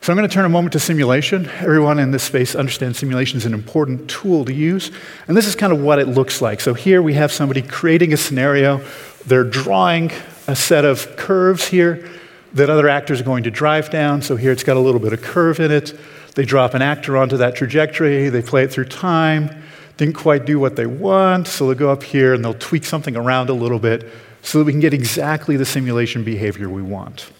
So 0.00 0.12
I'm 0.12 0.16
going 0.16 0.28
to 0.28 0.34
turn 0.34 0.44
a 0.44 0.48
moment 0.48 0.72
to 0.72 0.80
simulation. 0.80 1.46
Everyone 1.58 1.98
in 1.98 2.12
this 2.12 2.22
space 2.22 2.54
understands 2.54 2.98
simulation 2.98 3.36
is 3.36 3.44
an 3.44 3.52
important 3.52 4.08
tool 4.08 4.44
to 4.44 4.54
use. 4.54 4.90
And 5.26 5.36
this 5.36 5.46
is 5.46 5.54
kind 5.54 5.72
of 5.72 5.82
what 5.82 5.98
it 5.98 6.08
looks 6.08 6.40
like. 6.40 6.60
So 6.60 6.72
here 6.72 7.02
we 7.02 7.14
have 7.14 7.30
somebody 7.30 7.60
creating 7.60 8.12
a 8.12 8.16
scenario. 8.16 8.80
They're 9.26 9.44
drawing 9.44 10.10
a 10.46 10.56
set 10.56 10.84
of 10.84 11.16
curves 11.16 11.66
here 11.66 12.08
that 12.54 12.70
other 12.70 12.88
actors 12.88 13.20
are 13.20 13.24
going 13.24 13.42
to 13.42 13.50
drive 13.50 13.90
down. 13.90 14.22
So 14.22 14.36
here 14.36 14.52
it's 14.52 14.64
got 14.64 14.76
a 14.76 14.80
little 14.80 15.00
bit 15.00 15.12
of 15.12 15.20
curve 15.20 15.60
in 15.60 15.70
it. 15.70 15.98
They 16.34 16.44
drop 16.44 16.74
an 16.74 16.80
actor 16.80 17.16
onto 17.16 17.36
that 17.38 17.54
trajectory. 17.54 18.30
They 18.30 18.40
play 18.40 18.64
it 18.64 18.72
through 18.72 18.86
time. 18.86 19.62
Didn't 19.98 20.14
quite 20.14 20.46
do 20.46 20.58
what 20.58 20.76
they 20.76 20.86
want. 20.86 21.48
So 21.48 21.66
they'll 21.66 21.78
go 21.78 21.90
up 21.90 22.02
here 22.02 22.32
and 22.32 22.42
they'll 22.42 22.54
tweak 22.54 22.84
something 22.86 23.16
around 23.16 23.50
a 23.50 23.54
little 23.54 23.80
bit 23.80 24.08
so 24.42 24.58
that 24.58 24.64
we 24.64 24.72
can 24.72 24.80
get 24.80 24.94
exactly 24.94 25.56
the 25.56 25.66
simulation 25.66 26.24
behavior 26.24 26.70
we 26.70 26.80
want. 26.80 27.30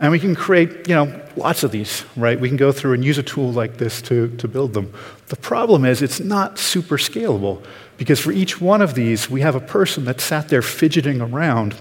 And 0.00 0.10
we 0.10 0.18
can 0.18 0.34
create, 0.34 0.88
you 0.88 0.94
know, 0.94 1.20
lots 1.36 1.62
of 1.62 1.70
these, 1.70 2.04
right? 2.16 2.38
We 2.38 2.48
can 2.48 2.56
go 2.56 2.72
through 2.72 2.94
and 2.94 3.04
use 3.04 3.18
a 3.18 3.22
tool 3.22 3.52
like 3.52 3.76
this 3.76 4.02
to, 4.02 4.28
to 4.36 4.48
build 4.48 4.72
them. 4.74 4.92
The 5.28 5.36
problem 5.36 5.84
is 5.84 6.02
it's 6.02 6.20
not 6.20 6.58
super 6.58 6.96
scalable 6.96 7.64
because 7.96 8.20
for 8.20 8.32
each 8.32 8.60
one 8.60 8.82
of 8.82 8.94
these, 8.94 9.30
we 9.30 9.40
have 9.42 9.54
a 9.54 9.60
person 9.60 10.04
that 10.06 10.20
sat 10.20 10.48
there 10.48 10.62
fidgeting 10.62 11.20
around 11.20 11.76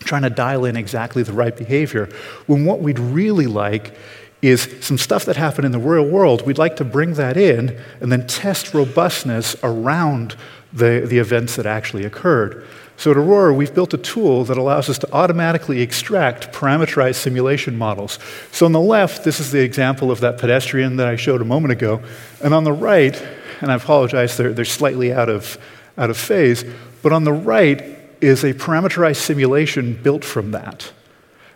trying 0.00 0.22
to 0.22 0.30
dial 0.30 0.64
in 0.64 0.76
exactly 0.76 1.22
the 1.22 1.32
right 1.32 1.56
behavior. 1.56 2.08
When 2.46 2.64
what 2.64 2.80
we'd 2.80 2.98
really 2.98 3.46
like 3.46 3.94
is 4.42 4.68
some 4.80 4.96
stuff 4.96 5.26
that 5.26 5.36
happened 5.36 5.66
in 5.66 5.72
the 5.72 5.78
real 5.78 6.06
world, 6.06 6.46
we'd 6.46 6.58
like 6.58 6.76
to 6.76 6.84
bring 6.84 7.14
that 7.14 7.36
in 7.36 7.78
and 8.00 8.10
then 8.10 8.26
test 8.26 8.72
robustness 8.72 9.54
around 9.62 10.36
the, 10.72 11.04
the 11.06 11.18
events 11.18 11.56
that 11.56 11.66
actually 11.66 12.04
occurred. 12.04 12.66
So 13.00 13.12
at 13.12 13.16
Aurora, 13.16 13.54
we've 13.54 13.74
built 13.74 13.94
a 13.94 13.96
tool 13.96 14.44
that 14.44 14.58
allows 14.58 14.90
us 14.90 14.98
to 14.98 15.10
automatically 15.10 15.80
extract 15.80 16.52
parameterized 16.52 17.14
simulation 17.14 17.78
models. 17.78 18.18
So 18.52 18.66
on 18.66 18.72
the 18.72 18.80
left, 18.80 19.24
this 19.24 19.40
is 19.40 19.52
the 19.52 19.60
example 19.60 20.10
of 20.10 20.20
that 20.20 20.36
pedestrian 20.36 20.96
that 20.96 21.06
I 21.06 21.16
showed 21.16 21.40
a 21.40 21.46
moment 21.46 21.72
ago. 21.72 22.02
And 22.44 22.52
on 22.52 22.64
the 22.64 22.74
right, 22.74 23.18
and 23.62 23.72
I 23.72 23.76
apologize, 23.76 24.36
they're, 24.36 24.52
they're 24.52 24.66
slightly 24.66 25.14
out 25.14 25.30
of, 25.30 25.56
out 25.96 26.10
of 26.10 26.18
phase, 26.18 26.62
but 27.00 27.10
on 27.10 27.24
the 27.24 27.32
right 27.32 27.82
is 28.20 28.44
a 28.44 28.52
parameterized 28.52 29.16
simulation 29.16 29.98
built 30.02 30.22
from 30.22 30.50
that. 30.50 30.92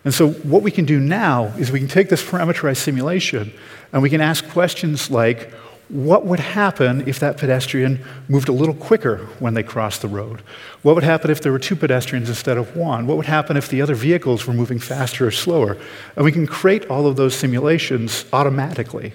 And 0.03 0.15
so 0.15 0.31
what 0.31 0.63
we 0.63 0.71
can 0.71 0.87
do 0.87 0.99
now 0.99 1.49
is 1.59 1.71
we 1.71 1.79
can 1.79 1.89
take 1.89 2.09
this 2.09 2.25
parameterized 2.25 2.79
simulation 2.79 3.53
and 3.93 4.01
we 4.01 4.09
can 4.09 4.23
ask 4.23 4.49
questions 4.49 5.11
like, 5.11 5.53
what 5.89 6.25
would 6.25 6.41
happen 6.41 7.07
if 7.07 7.21
that 7.21 7.37
pedestrian 7.37 8.03
moved 8.29 8.49
a 8.49 8.53
little 8.53 8.75
quicker 8.75 9.19
when 9.39 9.55
they 9.55 9.63
crossed 9.63 10.01
the 10.01 10.09
road? 10.09 10.41
What 10.83 10.95
would 10.95 11.05
happen 11.05 11.31
if 11.31 11.43
there 11.43 11.53
were 11.53 11.59
two 11.59 11.77
pedestrians 11.77 12.29
instead 12.29 12.57
of 12.57 12.75
one? 12.75 13.07
What 13.07 13.19
would 13.19 13.27
happen 13.27 13.57
if 13.57 13.69
the 13.69 13.83
other 13.83 13.95
vehicles 13.95 14.47
were 14.47 14.55
moving 14.55 14.79
faster 14.79 15.27
or 15.27 15.31
slower? 15.31 15.77
And 16.17 16.25
we 16.25 16.33
can 16.33 16.47
create 16.47 16.87
all 16.87 17.07
of 17.07 17.17
those 17.17 17.35
simulations 17.35 18.25
automatically. 18.33 19.13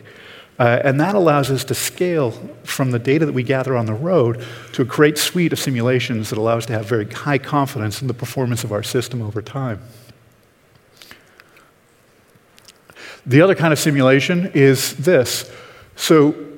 Uh, 0.59 0.81
and 0.83 0.99
that 0.99 1.15
allows 1.15 1.49
us 1.49 1.63
to 1.63 1.73
scale 1.73 2.31
from 2.63 2.91
the 2.91 2.99
data 2.99 3.25
that 3.25 3.33
we 3.33 3.43
gather 3.43 3.75
on 3.75 3.85
the 3.85 3.93
road 3.93 4.45
to 4.73 4.81
a 4.81 4.85
great 4.85 5.17
suite 5.17 5.53
of 5.53 5.59
simulations 5.59 6.29
that 6.29 6.37
allow 6.37 6.57
us 6.57 6.65
to 6.65 6.73
have 6.73 6.85
very 6.85 7.09
high 7.09 7.37
confidence 7.37 8.01
in 8.01 8.07
the 8.07 8.13
performance 8.13 8.63
of 8.63 8.71
our 8.71 8.83
system 8.83 9.21
over 9.21 9.41
time. 9.41 9.81
The 13.25 13.41
other 13.41 13.55
kind 13.55 13.71
of 13.71 13.79
simulation 13.79 14.51
is 14.53 14.95
this. 14.97 15.51
So 15.95 16.48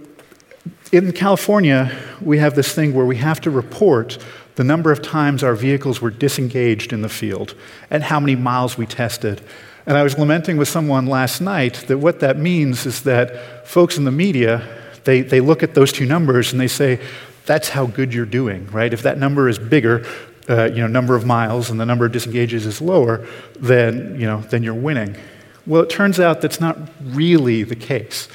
in 0.91 1.13
California, 1.13 1.97
we 2.21 2.38
have 2.39 2.56
this 2.56 2.73
thing 2.73 2.93
where 2.93 3.06
we 3.06 3.15
have 3.17 3.39
to 3.41 3.49
report 3.49 4.17
the 4.56 4.63
number 4.63 4.91
of 4.91 5.01
times 5.01 5.43
our 5.43 5.56
vehicles 5.56 6.01
were 6.01 6.12
disengaged 6.12 6.91
in 6.91 7.01
the 7.01 7.10
field 7.10 7.56
and 7.89 8.04
how 8.04 8.19
many 8.19 8.36
miles 8.36 8.77
we 8.77 8.86
tested. 8.86 9.41
And 9.86 9.97
I 9.97 10.04
was 10.04 10.17
lamenting 10.17 10.58
with 10.58 10.67
someone 10.67 11.06
last 11.06 11.39
night 11.39 11.86
that 11.88 11.97
what 11.97 12.19
that 12.19 12.38
means 12.38 12.86
is 12.86 13.04
that 13.04 13.65
folks 13.65 13.97
in 13.97 14.04
the 14.04 14.12
media, 14.12 14.67
they, 15.06 15.21
they 15.21 15.39
look 15.39 15.63
at 15.63 15.73
those 15.73 15.93
two 15.93 16.06
numbers 16.06 16.51
and 16.51 16.60
they 16.60 16.67
say, 16.67 16.99
that's 17.45 17.69
how 17.69 17.88
good 17.88 18.13
you're 18.13 18.25
doing, 18.25 18.67
right? 18.67 18.93
If 18.93 19.01
that 19.04 19.17
number 19.17 19.47
is 19.47 19.58
bigger, 19.58 20.06
uh, 20.49 20.65
you 20.65 20.82
know, 20.82 20.88
number 20.88 21.15
of 21.15 21.25
miles 21.25 21.69
and 21.69 21.80
the 21.80 21.86
number 21.86 22.06
of 22.06 22.12
disengages 22.12 22.65
is 22.65 22.82
lower, 22.82 23.25
then, 23.60 24.19
you 24.19 24.25
know, 24.27 24.41
then 24.41 24.62
you're 24.62 24.73
winning. 24.73 25.15
Well, 25.65 25.84
it 25.84 25.89
turns 25.89 26.19
out 26.19 26.41
that's 26.41 26.60
not 26.60 26.77
really 27.01 27.63
the 27.63 27.75
case 27.75 28.27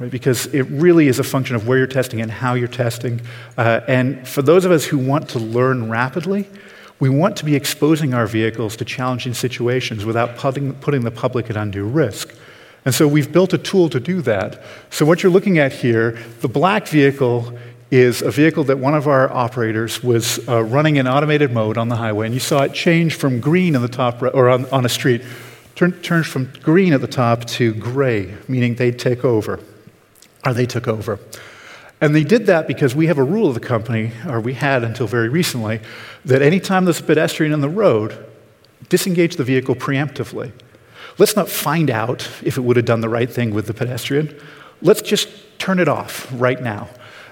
right? 0.00 0.10
Because 0.10 0.46
it 0.46 0.62
really 0.62 1.06
is 1.06 1.18
a 1.18 1.24
function 1.24 1.54
of 1.54 1.68
where 1.68 1.78
you're 1.78 1.86
testing 1.86 2.20
and 2.20 2.30
how 2.30 2.54
you're 2.54 2.68
testing. 2.68 3.20
Uh, 3.56 3.82
and 3.86 4.26
for 4.26 4.42
those 4.42 4.64
of 4.64 4.72
us 4.72 4.86
who 4.86 4.98
want 4.98 5.28
to 5.28 5.38
learn 5.38 5.90
rapidly, 5.90 6.48
we 6.98 7.10
want 7.10 7.36
to 7.36 7.44
be 7.44 7.54
exposing 7.54 8.14
our 8.14 8.26
vehicles 8.26 8.76
to 8.76 8.84
challenging 8.84 9.34
situations 9.34 10.04
without 10.04 10.36
putting, 10.36 10.72
putting 10.74 11.02
the 11.02 11.10
public 11.10 11.50
at 11.50 11.56
undue 11.56 11.86
risk. 11.86 12.34
And 12.84 12.94
so 12.94 13.06
we've 13.06 13.30
built 13.30 13.52
a 13.52 13.58
tool 13.58 13.90
to 13.90 14.00
do 14.00 14.22
that. 14.22 14.62
So 14.88 15.04
what 15.04 15.22
you're 15.22 15.32
looking 15.32 15.58
at 15.58 15.72
here, 15.72 16.18
the 16.40 16.48
black 16.48 16.88
vehicle 16.88 17.58
is 17.90 18.22
a 18.22 18.30
vehicle 18.30 18.64
that 18.64 18.78
one 18.78 18.94
of 18.94 19.06
our 19.06 19.30
operators 19.30 20.02
was 20.02 20.46
uh, 20.48 20.62
running 20.62 20.96
in 20.96 21.06
automated 21.06 21.52
mode 21.52 21.76
on 21.76 21.88
the 21.88 21.96
highway, 21.96 22.24
and 22.24 22.32
you 22.32 22.40
saw 22.40 22.62
it 22.62 22.72
change 22.72 23.16
from 23.16 23.40
green 23.40 23.74
in 23.74 23.82
the 23.82 23.88
top, 23.88 24.22
or 24.22 24.48
on, 24.48 24.64
on 24.66 24.86
a 24.86 24.88
street, 24.88 25.22
turn, 25.74 25.92
turns 26.00 26.26
from 26.26 26.50
green 26.62 26.94
at 26.94 27.02
the 27.02 27.08
top 27.08 27.44
to 27.46 27.74
gray, 27.74 28.34
meaning 28.48 28.76
they'd 28.76 28.98
take 28.98 29.24
over 29.24 29.60
or 30.44 30.54
they 30.54 30.66
took 30.66 30.88
over. 30.88 31.18
And 32.00 32.14
they 32.14 32.24
did 32.24 32.46
that 32.46 32.66
because 32.66 32.94
we 32.94 33.08
have 33.08 33.18
a 33.18 33.22
rule 33.22 33.48
of 33.48 33.54
the 33.54 33.60
company, 33.60 34.12
or 34.26 34.40
we 34.40 34.54
had 34.54 34.82
until 34.82 35.06
very 35.06 35.28
recently, 35.28 35.80
that 36.24 36.40
anytime 36.40 36.86
there's 36.86 37.00
a 37.00 37.04
pedestrian 37.04 37.52
in 37.52 37.60
the 37.60 37.68
road, 37.68 38.26
disengage 38.88 39.36
the 39.36 39.44
vehicle 39.44 39.74
preemptively. 39.74 40.52
Let's 41.18 41.36
not 41.36 41.50
find 41.50 41.90
out 41.90 42.26
if 42.42 42.56
it 42.56 42.62
would 42.62 42.76
have 42.76 42.86
done 42.86 43.02
the 43.02 43.08
right 43.08 43.30
thing 43.30 43.52
with 43.52 43.66
the 43.66 43.74
pedestrian. 43.74 44.34
Let's 44.80 45.02
just 45.02 45.28
turn 45.58 45.78
it 45.78 45.88
off 45.88 46.26
right 46.32 46.60
now. 46.62 46.88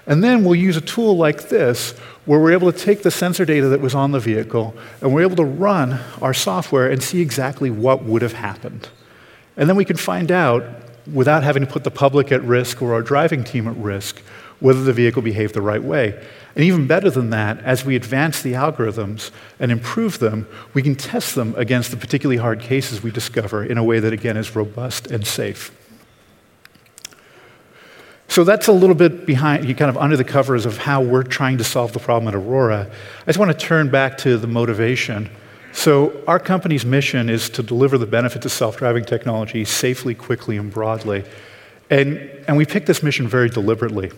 And 0.07 0.25
then 0.25 0.45
we'll 0.45 0.55
use 0.55 0.77
a 0.77 0.83
tool 0.83 1.17
like 1.17 1.49
this 1.49 1.93
where 2.25 2.41
we're 2.41 2.53
able 2.53 2.73
to 2.73 2.79
take 2.79 3.03
the 3.03 3.11
sensor 3.11 3.45
data 3.45 3.69
that 3.69 3.81
was 3.81 3.95
on 3.95 4.13
the 4.13 4.21
vehicle 4.21 4.75
and 5.01 5.15
we're 5.15 5.23
able 5.23 5.37
to 5.37 5.45
run 5.45 6.01
our 6.23 6.35
software 6.35 6.91
and 6.91 7.03
see 7.03 7.21
exactly 7.21 7.71
what 7.71 8.05
would 8.05 8.23
have 8.23 8.33
happened. 8.33 8.89
And 9.57 9.69
then 9.69 9.77
we 9.77 9.85
can 9.85 9.97
find 9.97 10.31
out 10.31 10.65
without 11.13 11.43
having 11.43 11.65
to 11.65 11.71
put 11.71 11.85
the 11.85 11.91
public 11.91 12.31
at 12.33 12.43
risk 12.43 12.83
or 12.83 12.93
our 12.95 13.03
driving 13.03 13.45
team 13.45 13.67
at 13.69 13.77
risk 13.77 14.23
whether 14.61 14.83
the 14.83 14.93
vehicle 14.93 15.23
behaved 15.23 15.55
the 15.55 15.63
right 15.63 15.83
way. 15.83 16.21
And 16.55 16.65
even 16.65 16.87
better 16.87 17.11
than 17.11 17.31
that, 17.31 17.61
as 17.61 17.85
we 17.85 17.95
advance 17.95 18.43
the 18.43 18.55
algorithms 18.55 19.31
and 19.61 19.71
improve 19.71 20.19
them, 20.19 20.49
we 20.75 20.83
can 20.83 20.97
test 20.97 21.35
them 21.35 21.55
against 21.57 21.91
the 21.91 21.97
particularly 21.97 22.39
hard 22.39 22.61
cases 22.61 23.03
we 23.03 23.11
discover 23.11 23.65
in 23.65 23.79
a 23.79 23.85
way 23.85 24.01
that, 24.01 24.13
again, 24.13 24.37
is 24.37 24.57
robust 24.57 25.07
and 25.09 25.27
safe. 25.27 25.73
So 28.27 28.45
that's 28.45 28.67
a 28.67 28.73
little 28.73 28.97
bit 28.97 29.25
behind, 29.25 29.65
kind 29.79 29.89
of 29.89 29.97
under 29.97 30.17
the 30.17 30.25
covers 30.25 30.67
of 30.67 30.79
how 30.79 31.01
we're 31.01 31.23
trying 31.23 31.59
to 31.59 31.65
solve 31.65 31.93
the 31.93 32.01
problem 32.01 32.29
at 32.29 32.35
Aurora. 32.35 32.91
I 33.23 33.27
just 33.27 33.39
want 33.39 33.53
to 33.53 33.57
turn 33.57 33.91
back 33.91 34.19
to 34.19 34.37
the 34.37 34.47
motivation. 34.47 35.31
So, 35.73 36.23
our 36.27 36.39
company's 36.39 36.85
mission 36.85 37.29
is 37.29 37.49
to 37.51 37.63
deliver 37.63 37.99
the 37.99 38.07
benefits 38.07 38.47
of 38.47 38.53
self 38.53 38.79
driving 38.79 39.05
technology 39.05 39.65
safely, 39.65 40.15
quickly, 40.15 40.57
and 40.57 40.73
broadly. 40.73 41.25
And, 41.91 42.19
and 42.47 42.57
we 42.57 42.67
picked 42.67 42.87
this 42.87 43.03
mission 43.03 43.29
very 43.29 43.49
deliberately. 43.49 44.11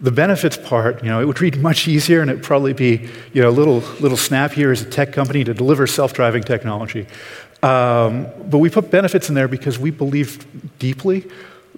The 0.00 0.10
benefits 0.10 0.56
part, 0.56 1.02
you 1.02 1.08
know, 1.08 1.20
it 1.20 1.24
would 1.24 1.40
read 1.40 1.58
much 1.58 1.88
easier 1.88 2.20
and 2.20 2.30
it'd 2.30 2.42
probably 2.42 2.72
be, 2.72 3.08
you 3.32 3.42
know, 3.42 3.48
a 3.48 3.50
little, 3.50 3.78
little 4.00 4.16
snappier 4.16 4.70
as 4.70 4.82
a 4.82 4.90
tech 4.90 5.12
company 5.12 5.42
to 5.44 5.54
deliver 5.54 5.86
self 5.86 6.12
driving 6.12 6.42
technology. 6.42 7.06
Um, 7.62 8.26
but 8.44 8.58
we 8.58 8.68
put 8.68 8.90
benefits 8.90 9.28
in 9.28 9.34
there 9.34 9.48
because 9.48 9.78
we 9.78 9.90
believe 9.90 10.46
deeply 10.78 11.26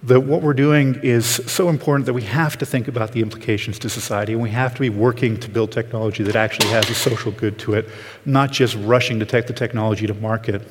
that 0.04 0.20
what 0.20 0.42
we're 0.42 0.54
doing 0.54 0.94
is 1.02 1.26
so 1.26 1.68
important 1.68 2.06
that 2.06 2.12
we 2.12 2.22
have 2.22 2.56
to 2.58 2.66
think 2.66 2.88
about 2.88 3.12
the 3.12 3.20
implications 3.20 3.78
to 3.80 3.88
society 3.88 4.32
and 4.32 4.40
we 4.40 4.50
have 4.50 4.74
to 4.74 4.80
be 4.80 4.90
working 4.90 5.38
to 5.40 5.48
build 5.48 5.72
technology 5.72 6.22
that 6.22 6.36
actually 6.36 6.68
has 6.68 6.88
a 6.88 6.94
social 6.94 7.32
good 7.32 7.58
to 7.58 7.74
it, 7.74 7.88
not 8.24 8.52
just 8.52 8.76
rushing 8.76 9.18
to 9.18 9.26
take 9.26 9.46
the 9.46 9.52
technology 9.52 10.06
to 10.06 10.14
market. 10.14 10.62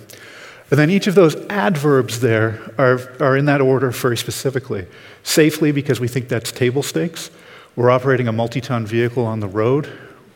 And 0.70 0.80
then 0.80 0.90
each 0.90 1.08
of 1.08 1.16
those 1.16 1.36
adverbs 1.48 2.20
there 2.20 2.74
are, 2.78 3.00
are 3.22 3.38
in 3.38 3.46
that 3.46 3.62
order 3.62 3.92
very 3.92 4.18
specifically. 4.18 4.86
Safely, 5.24 5.72
because 5.72 6.00
we 6.00 6.08
think 6.08 6.30
that's 6.30 6.52
table 6.52 6.84
stakes. 6.84 7.30
We're 7.76 7.90
operating 7.90 8.28
a 8.28 8.32
multi 8.32 8.62
ton 8.62 8.86
vehicle 8.86 9.26
on 9.26 9.40
the 9.40 9.48
road. 9.48 9.90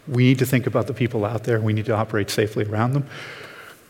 We 0.07 0.23
need 0.23 0.39
to 0.39 0.45
think 0.45 0.67
about 0.67 0.87
the 0.87 0.93
people 0.93 1.25
out 1.25 1.43
there. 1.43 1.59
We 1.59 1.73
need 1.73 1.85
to 1.85 1.95
operate 1.95 2.29
safely 2.29 2.65
around 2.65 2.93
them. 2.93 3.07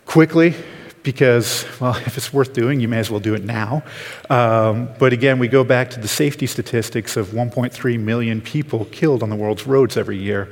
Quickly, 0.06 0.56
because, 1.04 1.66
well, 1.80 1.96
if 2.06 2.18
it's 2.18 2.32
worth 2.34 2.54
doing, 2.54 2.80
you 2.80 2.88
may 2.88 3.00
as 3.00 3.10
well 3.10 3.20
do 3.20 3.34
it 3.34 3.44
now. 3.44 3.84
Um, 4.30 4.90
but 5.00 5.14
again, 5.14 5.40
we 5.40 5.48
go 5.48 5.64
back 5.64 5.90
to 5.92 6.00
the 6.00 6.08
safety 6.08 6.48
statistics 6.48 7.18
of 7.18 7.28
1.3 7.28 8.00
million 8.00 8.42
people 8.42 8.86
killed 8.86 9.24
on 9.24 9.30
the 9.30 9.36
world's 9.36 9.68
roads 9.68 9.98
every 9.98 10.18
year. 10.18 10.50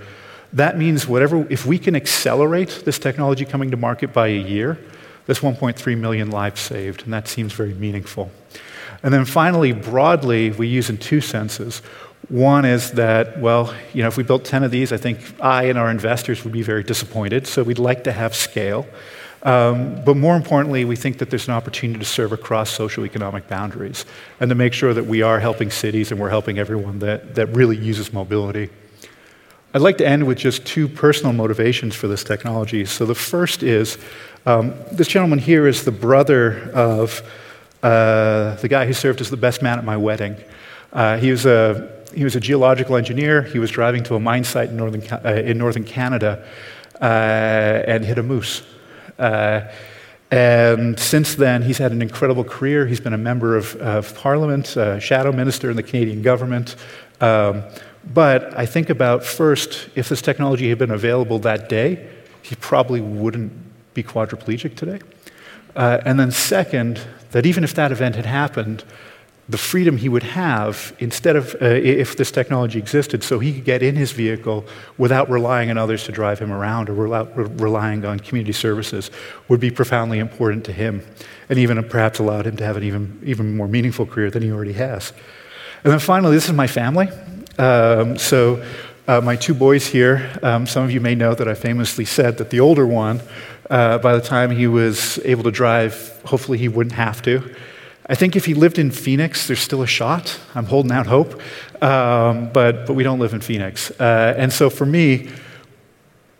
That 0.53 0.77
means 0.77 1.07
whatever, 1.07 1.45
if 1.49 1.65
we 1.65 1.77
can 1.77 1.95
accelerate 1.95 2.81
this 2.85 2.97
technology 2.97 3.45
coming 3.45 3.71
to 3.71 3.77
market 3.77 4.13
by 4.13 4.27
a 4.27 4.41
year, 4.41 4.79
that's 5.27 5.41
1.3 5.41 5.97
million 5.97 6.31
lives 6.31 6.59
saved, 6.59 7.03
and 7.03 7.13
that 7.13 7.27
seems 7.27 7.53
very 7.53 7.75
meaningful. 7.75 8.31
And 9.03 9.13
then 9.13 9.25
finally, 9.25 9.73
broadly, 9.73 10.49
we 10.49 10.67
use 10.67 10.89
in 10.89 10.97
two 10.97 11.21
senses. 11.21 11.83
One 12.27 12.65
is 12.65 12.91
that, 12.93 13.39
well, 13.39 13.73
you 13.93 14.01
know, 14.01 14.07
if 14.07 14.17
we 14.17 14.23
built 14.23 14.43
10 14.43 14.63
of 14.63 14.71
these, 14.71 14.91
I 14.91 14.97
think 14.97 15.19
I 15.39 15.65
and 15.65 15.77
our 15.77 15.89
investors 15.89 16.43
would 16.43 16.53
be 16.53 16.63
very 16.63 16.83
disappointed. 16.83 17.47
So 17.47 17.63
we'd 17.63 17.79
like 17.79 18.03
to 18.05 18.11
have 18.11 18.35
scale. 18.35 18.87
Um, 19.43 20.03
but 20.03 20.17
more 20.17 20.35
importantly, 20.35 20.83
we 20.83 20.95
think 20.95 21.19
that 21.19 21.29
there's 21.29 21.47
an 21.47 21.53
opportunity 21.53 21.99
to 21.99 22.05
serve 22.05 22.33
across 22.33 22.77
socioeconomic 22.77 23.47
boundaries 23.47 24.05
and 24.39 24.49
to 24.49 24.55
make 24.55 24.73
sure 24.73 24.93
that 24.93 25.05
we 25.05 25.21
are 25.21 25.39
helping 25.39 25.71
cities 25.71 26.11
and 26.11 26.19
we're 26.19 26.29
helping 26.29 26.59
everyone 26.59 26.99
that, 26.99 27.35
that 27.35 27.47
really 27.47 27.77
uses 27.77 28.11
mobility. 28.11 28.69
I'd 29.73 29.81
like 29.81 29.97
to 29.99 30.07
end 30.07 30.25
with 30.25 30.39
just 30.39 30.65
two 30.65 30.87
personal 30.87 31.31
motivations 31.31 31.95
for 31.95 32.07
this 32.07 32.23
technology. 32.23 32.85
So 32.85 33.05
the 33.05 33.15
first 33.15 33.63
is 33.63 33.97
um, 34.45 34.73
this 34.91 35.07
gentleman 35.07 35.39
here 35.39 35.67
is 35.67 35.85
the 35.85 35.91
brother 35.91 36.71
of 36.73 37.21
uh, 37.83 38.55
the 38.55 38.67
guy 38.67 38.85
who 38.87 38.93
served 38.93 39.21
as 39.21 39.29
the 39.29 39.37
best 39.37 39.61
man 39.61 39.77
at 39.77 39.85
my 39.85 39.95
wedding. 39.95 40.35
Uh, 40.91 41.17
he 41.17 41.31
was 41.31 41.45
a 41.45 41.97
he 42.13 42.23
was 42.23 42.35
a 42.35 42.39
geological 42.39 42.95
engineer. 42.95 43.43
He 43.43 43.59
was 43.59 43.69
driving 43.69 44.03
to 44.05 44.15
a 44.15 44.19
mine 44.19 44.43
site 44.43 44.69
in 44.69 44.77
northern, 44.77 45.03
uh, 45.23 45.29
in 45.45 45.59
northern 45.59 45.83
Canada 45.83 46.43
uh, 46.99 47.03
and 47.05 48.03
hit 48.03 48.17
a 48.17 48.23
moose. 48.23 48.63
Uh, 49.19 49.71
and 50.31 50.99
since 50.99 51.35
then, 51.35 51.63
he's 51.63 51.79
had 51.79 51.91
an 51.91 52.01
incredible 52.01 52.43
career. 52.43 52.85
He's 52.85 52.99
been 52.99 53.13
a 53.13 53.17
member 53.17 53.57
of, 53.57 53.75
of 53.77 54.15
Parliament, 54.15 54.77
uh, 54.77 54.99
shadow 54.99 55.31
minister 55.31 55.69
in 55.69 55.75
the 55.75 55.83
Canadian 55.83 56.21
government. 56.21 56.75
Um, 57.19 57.63
but 58.13 58.57
I 58.57 58.65
think 58.65 58.89
about 58.89 59.23
first, 59.23 59.89
if 59.95 60.09
this 60.09 60.21
technology 60.21 60.69
had 60.69 60.77
been 60.77 60.91
available 60.91 61.39
that 61.39 61.67
day, 61.67 62.07
he 62.43 62.55
probably 62.55 63.01
wouldn't 63.01 63.51
be 63.93 64.03
quadriplegic 64.03 64.75
today. 64.75 64.99
Uh, 65.75 65.99
and 66.05 66.19
then, 66.19 66.31
second, 66.31 67.01
that 67.31 67.45
even 67.45 67.63
if 67.63 67.73
that 67.73 67.91
event 67.91 68.15
had 68.15 68.25
happened, 68.25 68.83
the 69.49 69.57
freedom 69.57 69.97
he 69.97 70.07
would 70.07 70.21
have 70.21 70.95
instead 70.99 71.35
of 71.35 71.55
uh, 71.55 71.65
if 71.65 72.15
this 72.15 72.29
technology 72.29 72.77
existed 72.77 73.23
so 73.23 73.39
he 73.39 73.51
could 73.51 73.65
get 73.65 73.81
in 73.81 73.95
his 73.95 74.11
vehicle 74.11 74.63
without 74.99 75.27
relying 75.27 75.71
on 75.71 75.77
others 75.77 76.03
to 76.03 76.11
drive 76.11 76.37
him 76.37 76.51
around 76.51 76.87
or 76.87 76.93
without 76.93 77.35
re- 77.35 77.45
relying 77.57 78.05
on 78.05 78.19
community 78.19 78.53
services 78.53 79.09
would 79.47 79.59
be 79.59 79.71
profoundly 79.71 80.19
important 80.19 80.63
to 80.63 80.71
him 80.71 81.03
and 81.49 81.57
even 81.57 81.83
perhaps 81.89 82.19
allowed 82.19 82.45
him 82.45 82.55
to 82.55 82.63
have 82.63 82.77
an 82.77 82.83
even, 82.83 83.19
even 83.25 83.57
more 83.57 83.67
meaningful 83.67 84.05
career 84.05 84.29
than 84.29 84.43
he 84.43 84.51
already 84.51 84.73
has. 84.73 85.11
And 85.83 85.91
then 85.91 85.99
finally 85.99 86.35
this 86.35 86.45
is 86.45 86.53
my 86.53 86.67
family. 86.67 87.09
Um, 87.57 88.19
so 88.19 88.63
uh, 89.07 89.19
my 89.19 89.35
two 89.35 89.55
boys 89.55 89.87
here 89.87 90.31
um, 90.43 90.67
some 90.67 90.83
of 90.83 90.91
you 90.91 91.01
may 91.01 91.15
know 91.15 91.33
that 91.33 91.47
i 91.47 91.55
famously 91.55 92.05
said 92.05 92.37
that 92.37 92.51
the 92.51 92.59
older 92.59 92.85
one 92.85 93.19
uh, 93.71 93.97
by 93.97 94.13
the 94.13 94.21
time 94.21 94.51
he 94.51 94.67
was 94.67 95.19
able 95.25 95.43
to 95.43 95.51
drive 95.51 96.21
hopefully 96.23 96.59
he 96.59 96.67
wouldn't 96.67 96.95
have 96.95 97.19
to 97.23 97.43
I 98.11 98.15
think 98.15 98.35
if 98.35 98.45
he 98.45 98.55
lived 98.55 98.79
in 98.79 98.89
Phoenix, 98.89 99.45
there's 99.45 99.59
still 99.59 99.83
a 99.83 99.87
shot. 99.87 100.39
I'm 100.55 100.65
holding 100.65 100.91
out 100.91 101.05
hope. 101.05 101.39
Um, 101.81 102.49
but, 102.51 102.87
but 102.87 102.95
we 102.95 103.03
don't 103.03 103.19
live 103.19 103.35
in 103.35 103.41
Phoenix. 103.41 103.91
Uh, 103.91 104.33
and 104.35 104.51
so 104.51 104.71
for 104.71 104.85
me, 104.85 105.29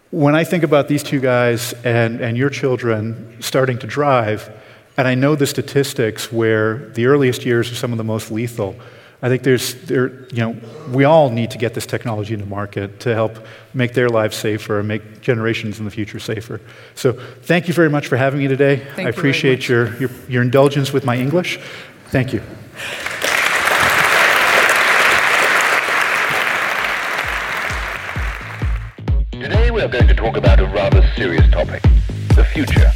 when 0.10 0.34
I 0.34 0.44
think 0.44 0.64
about 0.64 0.88
these 0.88 1.04
two 1.04 1.20
guys 1.20 1.74
and, 1.84 2.22
and 2.22 2.36
your 2.36 2.50
children 2.50 3.38
starting 3.40 3.78
to 3.80 3.88
drive, 3.88 4.52
and 4.98 5.08
I 5.08 5.14
know 5.14 5.36
the 5.36 5.46
statistics 5.46 6.32
where 6.32 6.90
the 6.90 7.06
earliest 7.06 7.46
years 7.46 7.72
are 7.72 7.76
some 7.76 7.92
of 7.92 8.00
the 8.00 8.04
most 8.04 8.32
lethal, 8.32 8.76
I 9.22 9.28
think 9.28 9.44
there's, 9.44 9.74
there, 9.82 10.26
you 10.30 10.38
know, 10.38 10.56
we 10.92 11.04
all 11.04 11.30
need 11.30 11.52
to 11.52 11.58
get 11.58 11.74
this 11.74 11.86
technology 11.86 12.34
into 12.34 12.46
market 12.46 13.02
to 13.02 13.14
help 13.14 13.46
make 13.74 13.94
their 13.94 14.08
lives 14.08 14.38
safer 14.38 14.80
and 14.80 14.88
make 14.88 15.22
generations 15.22 15.78
in 15.78 15.86
the 15.86 15.92
future 15.92 16.20
safer. 16.20 16.62
So 16.96 17.14
thank 17.42 17.68
you 17.68 17.74
very 17.74 17.90
much 17.90 18.08
for 18.08 18.16
having 18.16 18.40
me 18.40 18.48
today. 18.48 18.78
Thank 18.96 19.08
I 19.08 19.10
appreciate 19.10 19.68
your, 19.68 19.94
your, 19.98 20.10
your 20.30 20.42
indulgence 20.42 20.94
with 20.94 21.04
my 21.04 21.18
English. 21.18 21.60
Thank 22.08 22.32
you. 22.32 22.42
Today 29.32 29.70
we 29.70 29.82
are 29.82 29.90
going 29.90 30.08
to 30.08 30.16
talk 30.16 30.38
about 30.38 30.62
a 30.62 30.66
rather 30.68 31.06
serious 31.16 31.50
topic 31.52 31.84
the 32.36 32.46
future. 32.46 32.90